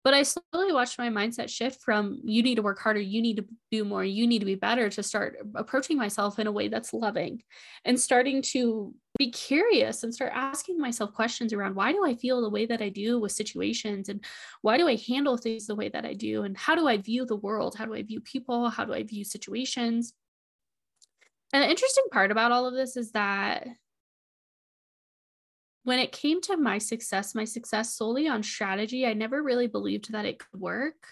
But 0.05 0.15
I 0.15 0.25
slowly 0.25 0.73
watched 0.73 0.99
my 0.99 1.09
mindset 1.11 1.49
shift 1.49 1.81
from 1.81 2.21
you 2.25 2.43
need 2.43 2.57
to 2.57 2.63
work 2.63 2.81
harder, 2.81 2.99
you 2.99 3.23
need 3.23 3.37
to 3.37 3.45
do 3.71 3.85
more, 3.85 4.05
you 4.05 4.27
need 4.27 4.41
to 4.41 4.45
be 4.45 4.57
better 4.57 4.91
to 4.91 5.03
start 5.03 5.37
approaching 5.55 5.97
myself 5.97 6.41
in 6.41 6.49
a 6.49 6.53
way 6.53 6.67
that's 6.67 6.93
loving 6.93 7.41
and 7.85 8.01
starting 8.01 8.43
to 8.43 8.93
be 9.17 9.31
curious 9.31 10.03
and 10.03 10.13
start 10.13 10.33
asking 10.35 10.79
myself 10.79 11.13
questions 11.13 11.53
around 11.53 11.77
why 11.77 11.93
do 11.93 12.05
I 12.05 12.17
feel 12.17 12.43
the 12.43 12.51
way 12.51 12.67
that 12.67 12.83
I 12.83 12.89
do 12.89 13.21
with 13.21 13.31
situations 13.31 14.09
and 14.09 14.25
why 14.63 14.77
do 14.77 14.89
I 14.89 14.97
handle 15.07 15.37
things 15.37 15.67
the 15.69 15.77
way 15.77 15.89
that 15.91 16.05
I 16.05 16.15
do 16.15 16.43
and 16.43 16.57
how 16.57 16.75
do 16.75 16.89
I 16.89 16.97
view 16.97 17.25
the 17.25 17.37
world? 17.37 17.77
How 17.77 17.85
do 17.85 17.95
I 17.95 18.03
view 18.03 18.21
people? 18.21 18.71
How 18.71 18.85
do 18.85 18.95
I 18.95 19.05
view 19.05 19.23
situations? 19.23 20.15
And 21.53 21.63
the 21.63 21.69
interesting 21.71 22.05
part 22.11 22.31
about 22.31 22.53
all 22.53 22.67
of 22.67 22.75
this 22.75 22.97
is 22.97 23.13
that 23.13 23.67
when 25.85 25.99
it 25.99 26.13
came 26.13 26.41
to 26.43 26.57
my 26.57 26.79
success, 26.79 27.35
my 27.35 27.45
success 27.45 27.95
solely 27.95 28.29
on 28.29 28.43
strategy, 28.43 29.07
I 29.07 29.15
never 29.15 29.43
really 29.43 29.67
believed 29.67 30.13
that 30.13 30.25
it 30.25 30.39
could 30.39 30.61
work. 30.61 31.07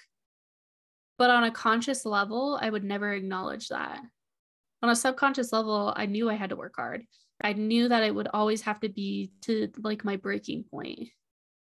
But 1.18 1.31
on 1.31 1.44
a 1.44 1.50
conscious 1.50 2.07
level, 2.07 2.59
I 2.61 2.70
would 2.70 2.85
never 2.85 3.12
acknowledge 3.12 3.68
that. 3.68 4.00
On 4.83 4.88
a 4.88 4.96
subconscious 4.96 5.53
level, 5.53 5.92
I 5.94 6.07
knew 6.07 6.31
I 6.31 6.35
had 6.35 6.50
to 6.50 6.57
work 6.57 6.74
hard. 6.76 7.05
I 7.42 7.53
knew 7.53 7.88
that 7.88 8.03
it 8.03 8.14
would 8.14 8.29
always 8.33 8.62
have 8.62 8.81
to 8.81 8.88
be 8.88 9.33
to 9.42 9.70
like 9.79 10.05
my 10.05 10.16
breaking 10.16 10.64
point. 10.70 11.09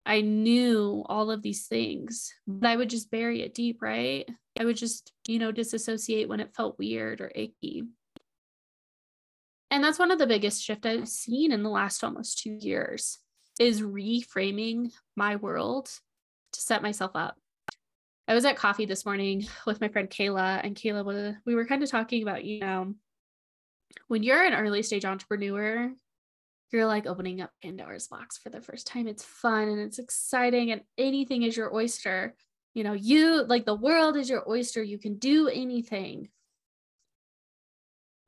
I 0.05 0.23
knew 0.23 1.05
all 1.07 1.31
of 1.31 1.42
these 1.42 1.66
things, 1.66 2.35
but 2.46 2.68
I 2.68 2.77
would 2.77 2.90
just 2.90 3.11
bury 3.11 3.42
it 3.42 3.55
deep, 3.55 3.81
right? 3.81 4.29
I 4.59 4.64
would 4.64 4.77
just, 4.77 5.12
you 5.29 5.38
know, 5.38 5.53
disassociate 5.53 6.29
when 6.29 6.40
it 6.40 6.55
felt 6.55 6.79
weird 6.79 7.20
or 7.20 7.31
icky. 7.35 7.85
And 9.71 9.85
that's 9.85 9.99
one 9.99 10.11
of 10.11 10.19
the 10.19 10.27
biggest 10.27 10.63
shift 10.63 10.85
I've 10.85 11.09
seen 11.09 11.53
in 11.53 11.63
the 11.63 11.71
last 11.71 12.03
almost 12.03 12.39
two 12.39 12.57
years 12.59 13.19
is 13.61 13.83
reframing 13.83 14.93
my 15.17 15.37
world 15.37 15.89
to 16.53 16.61
set 16.61 16.83
myself 16.83 17.13
up. 17.15 17.37
I 18.27 18.35
was 18.35 18.45
at 18.45 18.57
coffee 18.57 18.87
this 18.87 19.05
morning 19.05 19.47
with 19.67 19.81
my 19.81 19.89
friend 19.89 20.09
Kayla, 20.09 20.61
and 20.65 20.75
Kayla 20.77 21.37
we 21.47 21.55
were 21.55 21.67
kind 21.67 21.83
of 21.83 21.91
talking 21.91 22.23
about, 22.23 22.45
you 22.45 22.61
know, 22.61 22.95
when 24.09 24.23
you're 24.23 24.43
an 24.43 24.55
early 24.55 24.83
stage 24.83 25.05
entrepreneur, 25.05 25.93
you're 26.73 26.87
like 26.87 27.07
opening 27.07 27.41
up 27.41 27.51
Pandora's 27.63 28.09
box 28.09 28.39
for 28.39 28.51
the 28.51 28.61
first 28.61 28.87
time. 28.87 29.09
It's 29.09 29.25
fun 29.25 29.69
and 29.69 29.81
it's 29.81 29.99
exciting, 29.99 30.71
and 30.71 30.83
anything 30.97 31.43
is 31.43 31.57
your 31.57 31.75
oyster. 31.75 32.35
You 32.75 32.85
know, 32.85 32.93
you 32.93 33.45
like 33.45 33.67
the 33.67 33.75
world 33.75 34.17
is 34.17 34.31
your 34.31 34.49
oyster. 34.49 34.83
You 34.83 34.99
can 34.99 35.19
do 35.19 35.49
anything. 35.49 36.29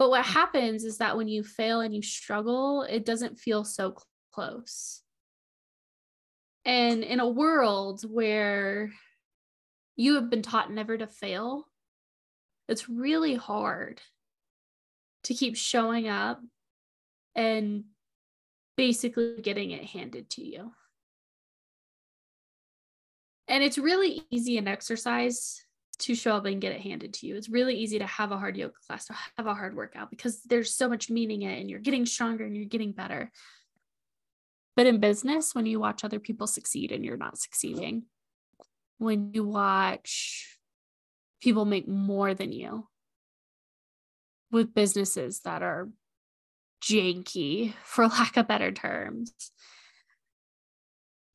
But 0.03 0.11
what 0.11 0.27
happens 0.27 0.83
is 0.83 0.99
that 0.99 1.17
when 1.17 1.29
you 1.29 1.45
fail 1.45 1.81
and 1.81 1.95
you 1.95 2.03
struggle, 2.03 2.83
it 2.83 3.07
doesn't 3.07 3.39
feel 3.39 3.63
so 3.63 3.95
close. 4.33 5.01
And 6.65 7.05
in 7.05 7.21
a 7.21 7.29
world 7.29 8.03
where 8.03 8.91
you 9.95 10.17
have 10.17 10.29
been 10.29 10.43
taught 10.43 10.73
never 10.73 10.99
to 10.99 11.07
fail, 11.07 11.69
it's 12.69 12.89
really 12.89 13.37
hard 13.37 14.01
to 15.23 15.35
keep 15.35 15.57
showing 15.57 16.09
up 16.09 16.41
and 17.37 17.85
basically 18.77 19.41
getting 19.41 19.71
it 19.71 19.85
handed 19.85 20.29
to 20.31 20.45
you. 20.45 20.73
And 23.47 23.63
it's 23.63 23.79
really 23.79 24.25
easy 24.33 24.57
in 24.57 24.67
exercise 24.67 25.65
to 26.03 26.15
show 26.15 26.37
up 26.37 26.45
and 26.45 26.61
get 26.61 26.73
it 26.73 26.81
handed 26.81 27.15
to 27.15 27.27
you. 27.27 27.37
It's 27.37 27.49
really 27.49 27.77
easy 27.77 27.99
to 27.99 28.07
have 28.07 28.33
a 28.33 28.39
hard 28.39 28.57
yoga 28.57 28.75
class, 28.87 29.11
or 29.11 29.17
have 29.37 29.47
a 29.47 29.55
hard 29.55 29.77
workout 29.77 30.11
because 30.11 30.43
there's 30.43 30.75
so 30.75 30.89
much 30.89 31.11
meaning 31.11 31.43
in 31.43 31.51
it 31.51 31.61
and 31.61 31.71
you're 31.71 31.79
getting 31.79 32.07
stronger 32.07 32.45
and 32.45 32.57
you're 32.57 32.67
getting 32.67 32.93
better. 32.93 33.31
But 34.77 34.87
in 34.87 35.01
business, 35.01 35.55
when 35.55 35.67
you 35.67 35.79
watch 35.79 36.05
other 36.05 36.19
people 36.19 36.47
succeed 36.47 36.93
and 36.93 37.05
you're 37.05 37.17
not 37.17 37.39
succeeding, 37.39 38.05
when 38.99 39.33
you 39.35 39.45
watch 39.45 40.59
people 41.41 41.65
make 41.65 41.87
more 41.87 42.35
than 42.35 42.53
you 42.53 42.89
with 44.51 44.75
businesses 44.75 45.41
that 45.41 45.63
are 45.63 45.89
janky, 46.83 47.75
for 47.85 48.07
lack 48.07 48.37
of 48.37 48.49
better 48.49 48.73
terms, 48.73 49.33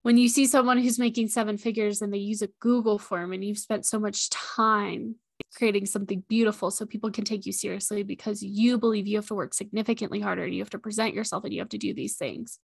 when 0.07 0.15
you 0.15 0.29
see 0.29 0.45
someone 0.45 0.77
who's 0.77 0.97
making 0.97 1.27
seven 1.27 1.57
figures 1.57 2.01
and 2.01 2.13
they 2.13 2.17
use 2.17 2.41
a 2.41 2.47
Google 2.61 2.97
form 2.97 3.33
and 3.33 3.43
you've 3.43 3.57
spent 3.57 3.85
so 3.85 3.99
much 3.99 4.29
time 4.29 5.15
creating 5.57 5.85
something 5.85 6.23
beautiful 6.29 6.71
so 6.71 6.85
people 6.85 7.11
can 7.11 7.25
take 7.25 7.45
you 7.45 7.51
seriously 7.51 8.03
because 8.03 8.41
you 8.41 8.77
believe 8.77 9.05
you 9.05 9.17
have 9.17 9.27
to 9.27 9.35
work 9.35 9.53
significantly 9.53 10.21
harder 10.21 10.45
and 10.45 10.53
you 10.53 10.61
have 10.61 10.69
to 10.69 10.79
present 10.79 11.13
yourself 11.13 11.43
and 11.43 11.53
you 11.53 11.59
have 11.59 11.67
to 11.67 11.77
do 11.77 11.93
these 11.93 12.15
things. 12.15 12.57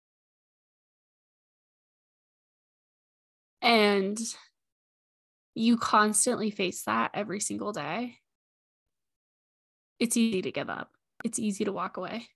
And 3.61 4.17
you 5.57 5.79
constantly 5.79 6.53
face 6.53 6.85
that 6.85 7.11
every 7.13 7.41
single 7.41 7.73
day. 7.73 8.19
It's 9.99 10.17
easy 10.17 10.43
to 10.43 10.53
give 10.53 10.71
up. 10.71 10.93
It's 11.25 11.41
easy 11.41 11.65
to 11.65 11.73
walk 11.73 11.97
away 11.97 12.29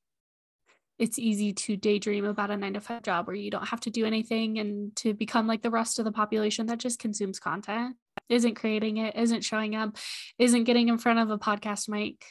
it's 0.99 1.19
easy 1.19 1.53
to 1.53 1.77
daydream 1.77 2.25
about 2.25 2.51
a 2.51 2.57
nine 2.57 2.75
to 2.75 2.81
five 2.81 3.03
job 3.03 3.27
where 3.27 3.37
you 3.37 3.51
don't 3.51 3.69
have 3.69 3.81
to 3.81 3.91
do 3.91 4.07
anything 4.07 4.59
and 4.59 4.95
to 4.97 5.13
become 5.13 5.47
like 5.47 5.63
the 5.63 5.71
rest 5.71 5.99
of 5.99 6.05
the 6.05 6.13
population 6.13 6.67
that 6.67 6.79
just 6.79 6.99
consumes 6.99 7.39
content, 7.39 7.97
isn't 8.29 8.55
creating 8.55 8.97
it, 8.97 9.15
isn't 9.15 9.45
showing 9.45 9.75
up, 9.75 9.97
isn't 10.39 10.65
getting 10.65 10.89
in 10.89 10.99
front 10.99 11.19
of 11.19 11.31
a 11.31 11.39
podcast 11.39 11.89
mic. 11.89 12.25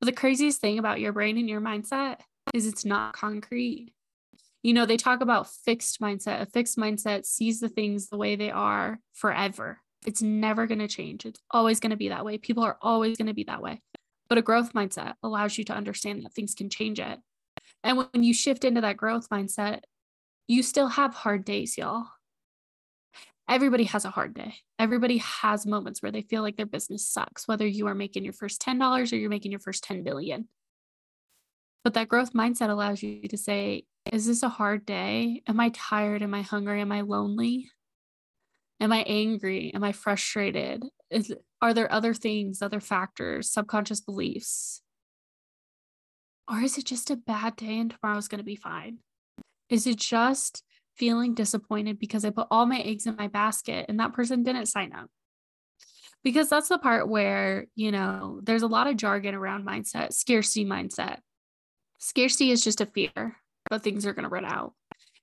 But 0.00 0.06
the 0.06 0.12
craziest 0.12 0.60
thing 0.60 0.78
about 0.78 1.00
your 1.00 1.12
brain 1.12 1.38
and 1.38 1.48
your 1.48 1.60
mindset 1.60 2.18
is 2.52 2.66
it's 2.66 2.84
not 2.84 3.14
concrete. 3.14 3.92
You 4.62 4.74
know, 4.74 4.84
they 4.84 4.96
talk 4.96 5.20
about 5.20 5.50
fixed 5.50 6.00
mindset. 6.00 6.42
A 6.42 6.46
fixed 6.46 6.76
mindset 6.76 7.24
sees 7.24 7.60
the 7.60 7.68
things 7.68 8.08
the 8.08 8.16
way 8.16 8.36
they 8.36 8.50
are 8.50 9.00
forever. 9.14 9.78
It's 10.04 10.20
never 10.20 10.66
going 10.66 10.80
to 10.80 10.88
change. 10.88 11.24
It's 11.24 11.40
always 11.50 11.80
going 11.80 11.90
to 11.90 11.96
be 11.96 12.08
that 12.08 12.24
way. 12.24 12.36
People 12.36 12.64
are 12.64 12.76
always 12.82 13.16
going 13.16 13.28
to 13.28 13.34
be 13.34 13.44
that 13.44 13.62
way. 13.62 13.80
But 14.32 14.38
a 14.38 14.40
growth 14.40 14.72
mindset 14.72 15.12
allows 15.22 15.58
you 15.58 15.64
to 15.64 15.74
understand 15.74 16.24
that 16.24 16.32
things 16.32 16.54
can 16.54 16.70
change 16.70 16.98
it. 16.98 17.18
And 17.84 17.98
when 17.98 18.24
you 18.24 18.32
shift 18.32 18.64
into 18.64 18.80
that 18.80 18.96
growth 18.96 19.28
mindset, 19.28 19.80
you 20.48 20.62
still 20.62 20.88
have 20.88 21.12
hard 21.12 21.44
days, 21.44 21.76
y'all. 21.76 22.06
Everybody 23.46 23.84
has 23.84 24.06
a 24.06 24.10
hard 24.10 24.32
day. 24.32 24.54
Everybody 24.78 25.18
has 25.18 25.66
moments 25.66 26.00
where 26.00 26.10
they 26.10 26.22
feel 26.22 26.40
like 26.40 26.56
their 26.56 26.64
business 26.64 27.06
sucks, 27.06 27.46
whether 27.46 27.66
you 27.66 27.88
are 27.88 27.94
making 27.94 28.24
your 28.24 28.32
first 28.32 28.62
$10 28.62 29.12
or 29.12 29.16
you're 29.16 29.28
making 29.28 29.50
your 29.50 29.60
first 29.60 29.84
10 29.84 30.02
billion. 30.02 30.48
But 31.84 31.92
that 31.92 32.08
growth 32.08 32.32
mindset 32.32 32.70
allows 32.70 33.02
you 33.02 33.28
to 33.28 33.36
say, 33.36 33.84
is 34.10 34.24
this 34.24 34.42
a 34.42 34.48
hard 34.48 34.86
day? 34.86 35.42
Am 35.46 35.60
I 35.60 35.72
tired? 35.74 36.22
Am 36.22 36.32
I 36.32 36.40
hungry? 36.40 36.80
Am 36.80 36.90
I 36.90 37.02
lonely? 37.02 37.68
Am 38.80 38.92
I 38.92 39.02
angry? 39.02 39.74
Am 39.74 39.84
I 39.84 39.92
frustrated? 39.92 40.86
Is, 41.12 41.34
are 41.60 41.74
there 41.74 41.92
other 41.92 42.14
things, 42.14 42.62
other 42.62 42.80
factors, 42.80 43.50
subconscious 43.50 44.00
beliefs? 44.00 44.82
Or 46.50 46.60
is 46.60 46.78
it 46.78 46.86
just 46.86 47.10
a 47.10 47.16
bad 47.16 47.56
day 47.56 47.78
and 47.78 47.90
tomorrow's 47.90 48.28
going 48.28 48.38
to 48.38 48.44
be 48.44 48.56
fine? 48.56 48.98
Is 49.68 49.86
it 49.86 49.96
just 49.96 50.64
feeling 50.96 51.34
disappointed 51.34 51.98
because 51.98 52.24
I 52.24 52.30
put 52.30 52.48
all 52.50 52.66
my 52.66 52.80
eggs 52.80 53.06
in 53.06 53.16
my 53.16 53.28
basket 53.28 53.86
and 53.88 54.00
that 54.00 54.12
person 54.12 54.42
didn't 54.42 54.66
sign 54.66 54.92
up? 54.92 55.08
Because 56.24 56.48
that's 56.48 56.68
the 56.68 56.78
part 56.78 57.08
where, 57.08 57.66
you 57.74 57.90
know, 57.90 58.40
there's 58.42 58.62
a 58.62 58.68
lot 58.68 58.86
of 58.86 58.96
jargon 58.96 59.34
around 59.34 59.66
mindset, 59.66 60.12
scarcity 60.12 60.64
mindset. 60.64 61.18
Scarcity 61.98 62.50
is 62.50 62.64
just 62.64 62.80
a 62.80 62.86
fear 62.86 63.36
that 63.70 63.82
things 63.82 64.06
are 64.06 64.12
going 64.12 64.24
to 64.24 64.28
run 64.28 64.44
out. 64.44 64.72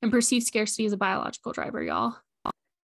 And 0.01 0.11
perceived 0.11 0.45
scarcity 0.45 0.85
is 0.85 0.93
a 0.93 0.97
biological 0.97 1.51
driver, 1.51 1.81
y'all. 1.81 2.15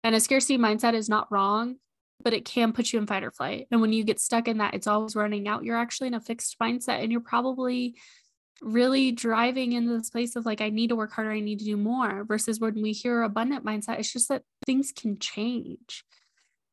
And 0.05 0.15
a 0.15 0.21
scarcity 0.21 0.59
mindset 0.59 0.95
is 0.95 1.09
not 1.09 1.31
wrong 1.31 1.77
but 2.23 2.33
it 2.35 2.45
can 2.45 2.73
put 2.73 2.93
you 2.93 2.99
in 2.99 3.07
fight 3.07 3.25
or 3.25 3.31
flight. 3.31 3.67
And 3.71 3.81
when 3.81 3.93
you 3.93 4.05
get 4.05 4.21
stuck 4.21 4.49
in 4.49 4.59
that, 4.59 4.75
it's 4.75 4.87
always 4.87 5.17
running 5.17 5.49
out. 5.49 5.65
You're 5.65 5.77
actually 5.77 6.09
in 6.09 6.15
a 6.15 6.21
fixed 6.21 6.59
mindset 6.59 7.03
and 7.03 7.11
you're 7.11 7.21
probably 7.21 7.97
really 8.61 9.13
driving 9.13 9.73
into 9.73 9.97
this 9.97 10.11
place 10.11 10.37
of 10.37 10.47
like, 10.47 10.61
I 10.61 10.71
need 10.71 10.89
to 10.89 10.97
work 10.97 11.13
harder, 11.13 11.33
I 11.33 11.41
need 11.41 11.59
to 11.59 11.65
do 11.65 11.77
more. 11.77 12.25
Versus 12.25 12.61
when 12.61 12.81
we 12.81 12.93
hear 12.93 13.23
abundant 13.23 13.65
mindset, 13.65 13.99
it's 13.99 14.13
just 14.13 14.29
that 14.29 14.45
things 14.65 14.93
can 14.93 15.19
change. 15.19 16.05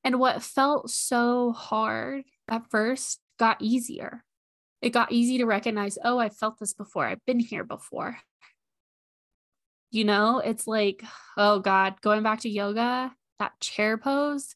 And 0.04 0.20
what 0.20 0.44
felt 0.44 0.90
so 0.90 1.52
hard 1.52 2.24
at 2.48 2.70
first 2.70 3.20
got 3.38 3.58
easier. 3.62 4.24
It 4.82 4.92
got 4.92 5.12
easy 5.12 5.40
to 5.40 5.46
recognize, 5.46 5.98
oh, 6.04 6.20
I 6.20 6.30
felt 6.30 6.60
this 6.60 6.74
before, 6.74 7.06
I've 7.06 7.26
been 7.26 7.40
here 7.40 7.64
before. 7.64 8.18
You 9.92 10.06
know, 10.06 10.40
it's 10.40 10.68
like, 10.68 11.04
oh 11.36 11.60
God, 11.60 12.00
going 12.02 12.22
back 12.22 12.42
to 12.42 12.50
yoga, 12.50 13.12
that 13.40 13.60
chair 13.60 13.98
pose, 13.98 14.56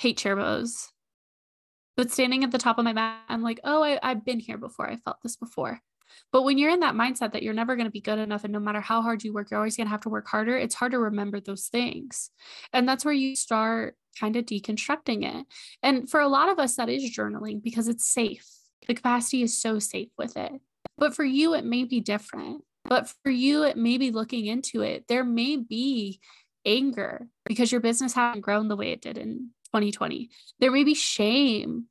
hate 0.00 0.16
chair. 0.16 0.34
But 0.34 2.10
standing 2.10 2.42
at 2.42 2.50
the 2.50 2.58
top 2.58 2.78
of 2.78 2.84
my 2.84 2.94
mat, 2.94 3.20
I'm 3.28 3.42
like, 3.42 3.60
oh, 3.64 3.82
I, 3.82 3.98
I've 4.02 4.24
been 4.24 4.40
here 4.40 4.56
before. 4.56 4.88
I 4.88 4.96
felt 4.96 5.18
this 5.22 5.36
before. 5.36 5.80
But 6.32 6.42
when 6.42 6.56
you're 6.56 6.70
in 6.70 6.80
that 6.80 6.94
mindset 6.94 7.32
that 7.32 7.42
you're 7.42 7.54
never 7.54 7.76
going 7.76 7.86
to 7.86 7.92
be 7.92 8.00
good 8.00 8.18
enough, 8.18 8.44
and 8.44 8.52
no 8.52 8.60
matter 8.60 8.80
how 8.80 9.02
hard 9.02 9.22
you 9.22 9.34
work, 9.34 9.50
you're 9.50 9.58
always 9.60 9.76
going 9.76 9.86
to 9.86 9.90
have 9.90 10.00
to 10.02 10.08
work 10.08 10.26
harder, 10.26 10.56
it's 10.56 10.74
hard 10.74 10.92
to 10.92 10.98
remember 10.98 11.38
those 11.38 11.66
things. 11.66 12.30
And 12.72 12.88
that's 12.88 13.04
where 13.04 13.14
you 13.14 13.36
start 13.36 13.96
kind 14.18 14.36
of 14.36 14.46
deconstructing 14.46 15.22
it. 15.22 15.46
And 15.82 16.08
for 16.08 16.20
a 16.20 16.28
lot 16.28 16.48
of 16.48 16.58
us, 16.58 16.76
that 16.76 16.88
is 16.88 17.14
journaling 17.14 17.62
because 17.62 17.86
it's 17.86 18.06
safe. 18.06 18.48
The 18.88 18.94
capacity 18.94 19.42
is 19.42 19.60
so 19.60 19.78
safe 19.78 20.08
with 20.16 20.36
it. 20.36 20.52
But 20.96 21.14
for 21.14 21.24
you, 21.24 21.54
it 21.54 21.64
may 21.64 21.84
be 21.84 22.00
different. 22.00 22.64
But 22.86 23.12
for 23.22 23.30
you, 23.30 23.64
it 23.64 23.76
may 23.76 23.98
be 23.98 24.10
looking 24.10 24.46
into 24.46 24.80
it. 24.80 25.04
There 25.08 25.24
may 25.24 25.56
be 25.56 26.20
anger 26.64 27.28
because 27.44 27.70
your 27.70 27.82
business 27.82 28.14
hasn't 28.14 28.42
grown 28.42 28.68
the 28.68 28.76
way 28.76 28.92
it 28.92 29.02
did 29.02 29.18
in 29.18 29.50
2020. 29.72 30.30
There 30.58 30.70
may 30.70 30.84
be 30.84 30.94
shame 30.94 31.86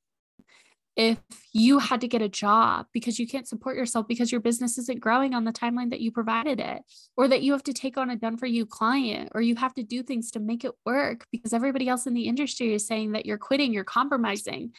if 0.95 1.17
you 1.53 1.79
had 1.79 2.01
to 2.01 2.09
get 2.09 2.21
a 2.21 2.27
job 2.27 2.85
because 2.91 3.19
you 3.19 3.25
can't 3.25 3.47
support 3.47 3.77
yourself 3.77 4.05
because 4.05 4.33
your 4.33 4.41
business 4.41 4.77
isn't 4.77 4.99
growing 4.99 5.33
on 5.33 5.45
the 5.45 5.53
timeline 5.53 5.91
that 5.91 6.01
you 6.01 6.11
provided 6.11 6.59
it, 6.59 6.81
or 7.15 7.27
that 7.27 7.41
you 7.41 7.53
have 7.53 7.63
to 7.63 7.71
take 7.71 7.97
on 7.97 8.09
a 8.09 8.17
done 8.17 8.35
for 8.35 8.47
you 8.47 8.65
client, 8.65 9.29
or 9.33 9.39
you 9.39 9.55
have 9.55 9.73
to 9.75 9.83
do 9.83 10.03
things 10.03 10.31
to 10.31 10.41
make 10.41 10.65
it 10.65 10.73
work 10.85 11.25
because 11.31 11.53
everybody 11.53 11.87
else 11.87 12.05
in 12.05 12.13
the 12.13 12.27
industry 12.27 12.73
is 12.73 12.85
saying 12.85 13.13
that 13.13 13.25
you're 13.25 13.37
quitting, 13.37 13.71
you're 13.71 13.85
compromising. 13.85 14.73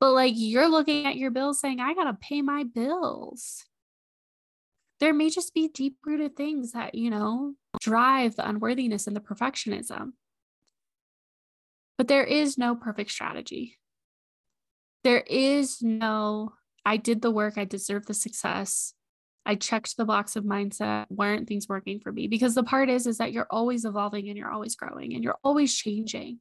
But 0.00 0.12
like 0.12 0.32
you're 0.34 0.68
looking 0.68 1.06
at 1.06 1.16
your 1.16 1.30
bills 1.30 1.60
saying, 1.60 1.78
I 1.78 1.94
got 1.94 2.04
to 2.04 2.14
pay 2.20 2.42
my 2.42 2.64
bills. 2.64 3.64
There 4.98 5.14
may 5.14 5.30
just 5.30 5.54
be 5.54 5.68
deep 5.68 5.98
rooted 6.04 6.36
things 6.36 6.72
that, 6.72 6.96
you 6.96 7.10
know, 7.10 7.54
drive 7.80 8.34
the 8.34 8.48
unworthiness 8.48 9.06
and 9.06 9.14
the 9.14 9.20
perfectionism. 9.20 10.14
But 12.00 12.08
there 12.08 12.24
is 12.24 12.56
no 12.56 12.76
perfect 12.76 13.10
strategy. 13.10 13.76
There 15.04 15.20
is 15.20 15.82
no, 15.82 16.54
I 16.82 16.96
did 16.96 17.20
the 17.20 17.30
work, 17.30 17.58
I 17.58 17.66
deserve 17.66 18.06
the 18.06 18.14
success. 18.14 18.94
I 19.44 19.54
checked 19.56 19.98
the 19.98 20.06
box 20.06 20.34
of 20.34 20.44
mindset. 20.44 21.04
Why 21.10 21.28
aren't 21.28 21.46
things 21.46 21.68
working 21.68 22.00
for 22.00 22.10
me? 22.10 22.26
Because 22.26 22.54
the 22.54 22.62
part 22.62 22.88
is, 22.88 23.06
is 23.06 23.18
that 23.18 23.34
you're 23.34 23.46
always 23.50 23.84
evolving 23.84 24.30
and 24.30 24.38
you're 24.38 24.50
always 24.50 24.76
growing 24.76 25.12
and 25.12 25.22
you're 25.22 25.36
always 25.44 25.76
changing. 25.76 26.40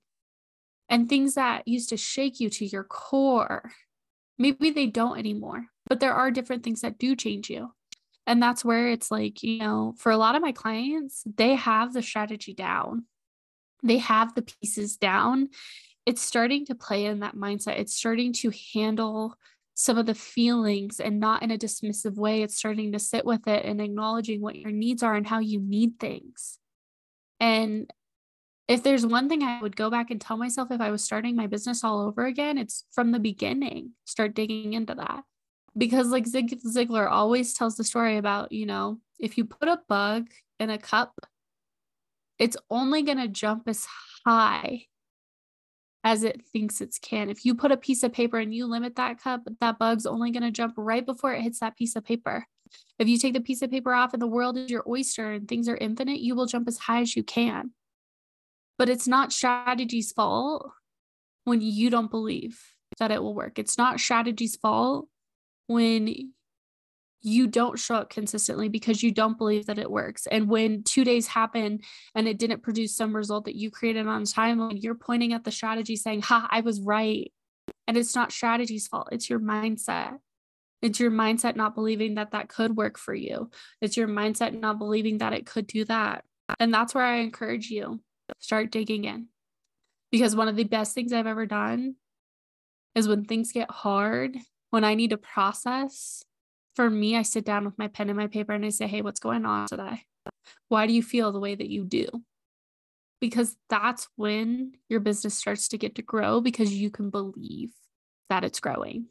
And 0.88 1.10
things 1.10 1.36
that 1.36 1.68
used 1.68 1.90
to 1.90 1.98
shake 1.98 2.40
you 2.40 2.50
to 2.52 2.66
your 2.66 2.86
core, 2.86 3.70
maybe 4.38 4.70
they 4.70 4.88
don't 4.88 5.20
anymore, 5.20 5.66
but 5.88 6.00
there 6.00 6.14
are 6.14 6.32
different 6.32 6.64
things 6.64 6.80
that 6.84 6.98
do 6.98 7.18
change 7.18 7.50
you. 7.50 7.74
And 8.26 8.42
that's 8.42 8.64
where 8.64 8.88
it's 8.88 9.12
like, 9.12 9.44
you 9.44 9.60
know, 9.60 9.94
for 9.98 10.10
a 10.10 10.18
lot 10.18 10.36
of 10.36 10.42
my 10.42 10.54
clients, 10.54 11.22
they 11.36 11.56
have 11.56 11.92
the 11.92 12.02
strategy 12.02 12.54
down 12.54 13.08
they 13.84 13.98
have 13.98 14.36
the 14.36 14.42
pieces 14.42 14.98
down, 14.98 15.50
it's 16.06 16.22
starting 16.22 16.66
to 16.66 16.76
play 16.76 17.06
in 17.06 17.20
that 17.20 17.36
mindset. 17.36 17.80
It's 17.80 17.96
starting 17.96 18.34
to 18.34 18.52
handle 18.74 19.36
some 19.76 19.98
of 19.98 20.06
the 20.06 20.16
feelings 20.16 21.00
and 21.00 21.20
not 21.20 21.42
in 21.44 21.52
a 21.52 21.58
dismissive 21.58 22.16
way. 22.16 22.42
It's 22.42 22.58
starting 22.58 22.92
to 22.92 23.00
sit 23.00 23.26
with 23.26 23.48
it 23.48 23.64
and 23.64 23.80
acknowledging 23.80 24.42
what 24.42 24.56
your 24.58 24.72
needs 24.72 25.04
are 25.04 25.16
and 25.16 25.26
how 25.26 25.40
you 25.40 25.62
need 25.62 26.00
things. 26.00 26.58
And 27.40 27.90
if 28.68 28.84
there's 28.84 29.06
one 29.06 29.30
thing 29.30 29.42
I 29.42 29.62
would 29.62 29.76
go 29.76 29.90
back 29.90 30.12
and 30.12 30.20
tell 30.20 30.36
myself 30.38 30.70
if 30.72 30.82
I 30.82 30.92
was 30.92 31.04
starting 31.04 31.36
my 31.36 31.48
business 31.48 31.84
all 31.84 32.02
over 32.02 32.26
again, 32.26 32.58
it's 32.58 32.86
from 32.92 33.12
the 33.12 33.20
beginning, 33.20 33.92
start 34.06 34.36
digging 34.36 34.74
into 34.74 34.96
that. 34.96 35.24
because 35.78 36.10
like 36.10 36.28
Zig 36.28 36.60
Ziglar 36.62 37.10
always 37.10 37.54
tells 37.54 37.76
the 37.76 37.84
story 37.84 38.18
about, 38.18 38.52
you 38.52 38.66
know, 38.66 39.00
if 39.20 39.38
you 39.38 39.46
put 39.46 39.68
a 39.68 39.80
bug 39.88 40.28
in 40.60 40.70
a 40.70 40.78
cup, 40.78 41.14
it's 42.40 42.58
only 42.70 43.04
going 43.04 43.18
to 43.18 43.28
jump 43.28 43.68
as 43.68 43.86
high 44.26 44.86
as 46.04 46.24
it 46.24 46.42
thinks 46.54 46.80
it 46.80 46.96
can. 47.02 47.30
If 47.30 47.46
you 47.46 47.54
put 47.54 47.74
a 47.74 47.78
piece 47.78 48.04
of 48.04 48.14
paper 48.14 48.38
and 48.38 48.54
you 48.54 48.66
limit 48.66 48.96
that 48.96 49.22
cup, 49.22 49.42
that 49.60 49.78
bug's 49.78 50.06
only 50.06 50.32
going 50.32 50.44
to 50.44 50.52
jump 50.52 50.76
right 50.78 51.06
before 51.06 51.34
it 51.34 51.42
hits 51.42 51.60
that 51.60 51.76
piece 51.76 51.96
of 51.96 52.06
paper. 52.06 52.48
If 52.98 53.08
you 53.08 53.18
take 53.18 53.34
the 53.34 53.42
piece 53.42 53.62
of 53.62 53.72
paper 53.72 53.94
off 53.94 54.14
and 54.14 54.22
the 54.22 54.28
world 54.28 54.58
is 54.58 54.72
your 54.72 54.84
oyster 54.88 55.32
and 55.32 55.48
things 55.48 55.68
are 55.68 55.76
infinite, 55.76 56.20
you 56.20 56.36
will 56.36 56.46
jump 56.46 56.68
as 56.68 56.78
high 56.78 57.02
as 57.02 57.16
you 57.16 57.24
can. 57.24 57.72
But 58.78 58.90
it's 58.90 59.08
not 59.08 59.34
strategy's 59.34 60.14
fault 60.14 60.72
when 61.44 61.62
you 61.62 61.90
don't 61.90 62.12
believe 62.12 62.62
that 63.00 63.12
it 63.12 63.22
will 63.22 63.34
work. 63.34 63.60
It's 63.60 63.78
not 63.78 64.00
strategy's 64.00 64.56
fault 64.56 65.08
when 65.68 66.34
you 67.22 67.48
don't 67.48 67.78
show 67.78 67.96
up 67.96 68.10
consistently 68.10 68.70
because 68.70 69.04
you 69.04 69.12
don't 69.12 69.38
believe 69.38 69.66
that 69.66 69.80
it 69.80 69.92
works. 69.92 70.26
And 70.28 70.48
when 70.48 70.84
two 70.84 71.04
days 71.04 71.28
happen 71.28 71.80
and 72.16 72.28
it 72.28 72.38
didn't 72.38 72.64
produce 72.64 72.96
some 72.96 73.16
result 73.16 73.46
that 73.46 73.56
you 73.56 73.72
created 73.72 74.08
on 74.08 74.24
timeline, 74.24 74.82
you're 74.82 74.96
pointing 74.96 75.34
at 75.34 75.44
the 75.44 75.52
strategy 75.52 75.96
saying, 75.96 76.22
Ha, 76.24 76.48
I 76.50 76.62
was 76.62 76.82
right. 76.82 77.32
And 77.88 77.98
it's 77.98 78.16
not 78.16 78.32
strategy's 78.32 78.88
fault, 78.88 79.10
it's 79.12 79.30
your 79.30 79.40
mindset. 79.40 80.18
It's 80.82 81.00
your 81.00 81.12
mindset 81.12 81.58
not 81.58 81.76
believing 81.76 82.16
that 82.16 82.32
that 82.32 82.48
could 82.48 82.78
work 82.78 82.98
for 82.98 83.14
you. 83.14 83.50
It's 83.82 83.98
your 83.98 84.08
mindset 84.08 84.58
not 84.58 84.80
believing 84.80 85.18
that 85.18 85.34
it 85.34 85.46
could 85.46 85.68
do 85.68 85.84
that. 85.86 86.24
And 86.58 86.74
that's 86.74 86.96
where 86.96 87.04
I 87.04 87.18
encourage 87.18 87.70
you 87.70 88.00
start 88.40 88.72
digging 88.72 89.04
in. 89.04 89.28
Because 90.12 90.36
one 90.36 90.48
of 90.48 90.56
the 90.56 90.64
best 90.64 90.96
things 90.96 91.12
I've 91.12 91.28
ever 91.28 91.46
done 91.46 91.96
is 92.96 93.08
when 93.08 93.26
things 93.26 93.52
get 93.52 93.70
hard, 93.70 94.38
when 94.70 94.84
I 94.84 94.96
need 94.96 95.12
to 95.12 95.18
process, 95.18 96.24
for 96.80 96.90
me, 96.90 97.18
I 97.18 97.24
sit 97.24 97.44
down 97.44 97.66
with 97.66 97.78
my 97.78 97.90
pen 97.90 98.08
and 98.08 98.18
my 98.18 98.28
paper 98.28 98.54
and 98.54 98.64
I 98.64 98.70
say, 98.70 98.88
Hey, 98.88 99.02
what's 99.02 99.20
going 99.20 99.46
on 99.46 99.68
today? 99.68 100.06
Why 100.70 100.88
do 100.88 100.94
you 100.94 101.04
feel 101.04 101.34
the 101.34 101.40
way 101.42 101.54
that 101.54 101.68
you 101.68 101.84
do? 101.84 102.08
Because 103.20 103.58
that's 103.70 104.08
when 104.16 104.72
your 104.88 105.02
business 105.02 105.36
starts 105.36 105.68
to 105.68 105.78
get 105.78 105.96
to 105.96 106.02
grow 106.02 106.40
because 106.40 106.74
you 106.74 106.90
can 106.90 107.10
believe 107.10 107.72
that 108.30 108.46
it's 108.46 108.62
growing. 108.62 109.08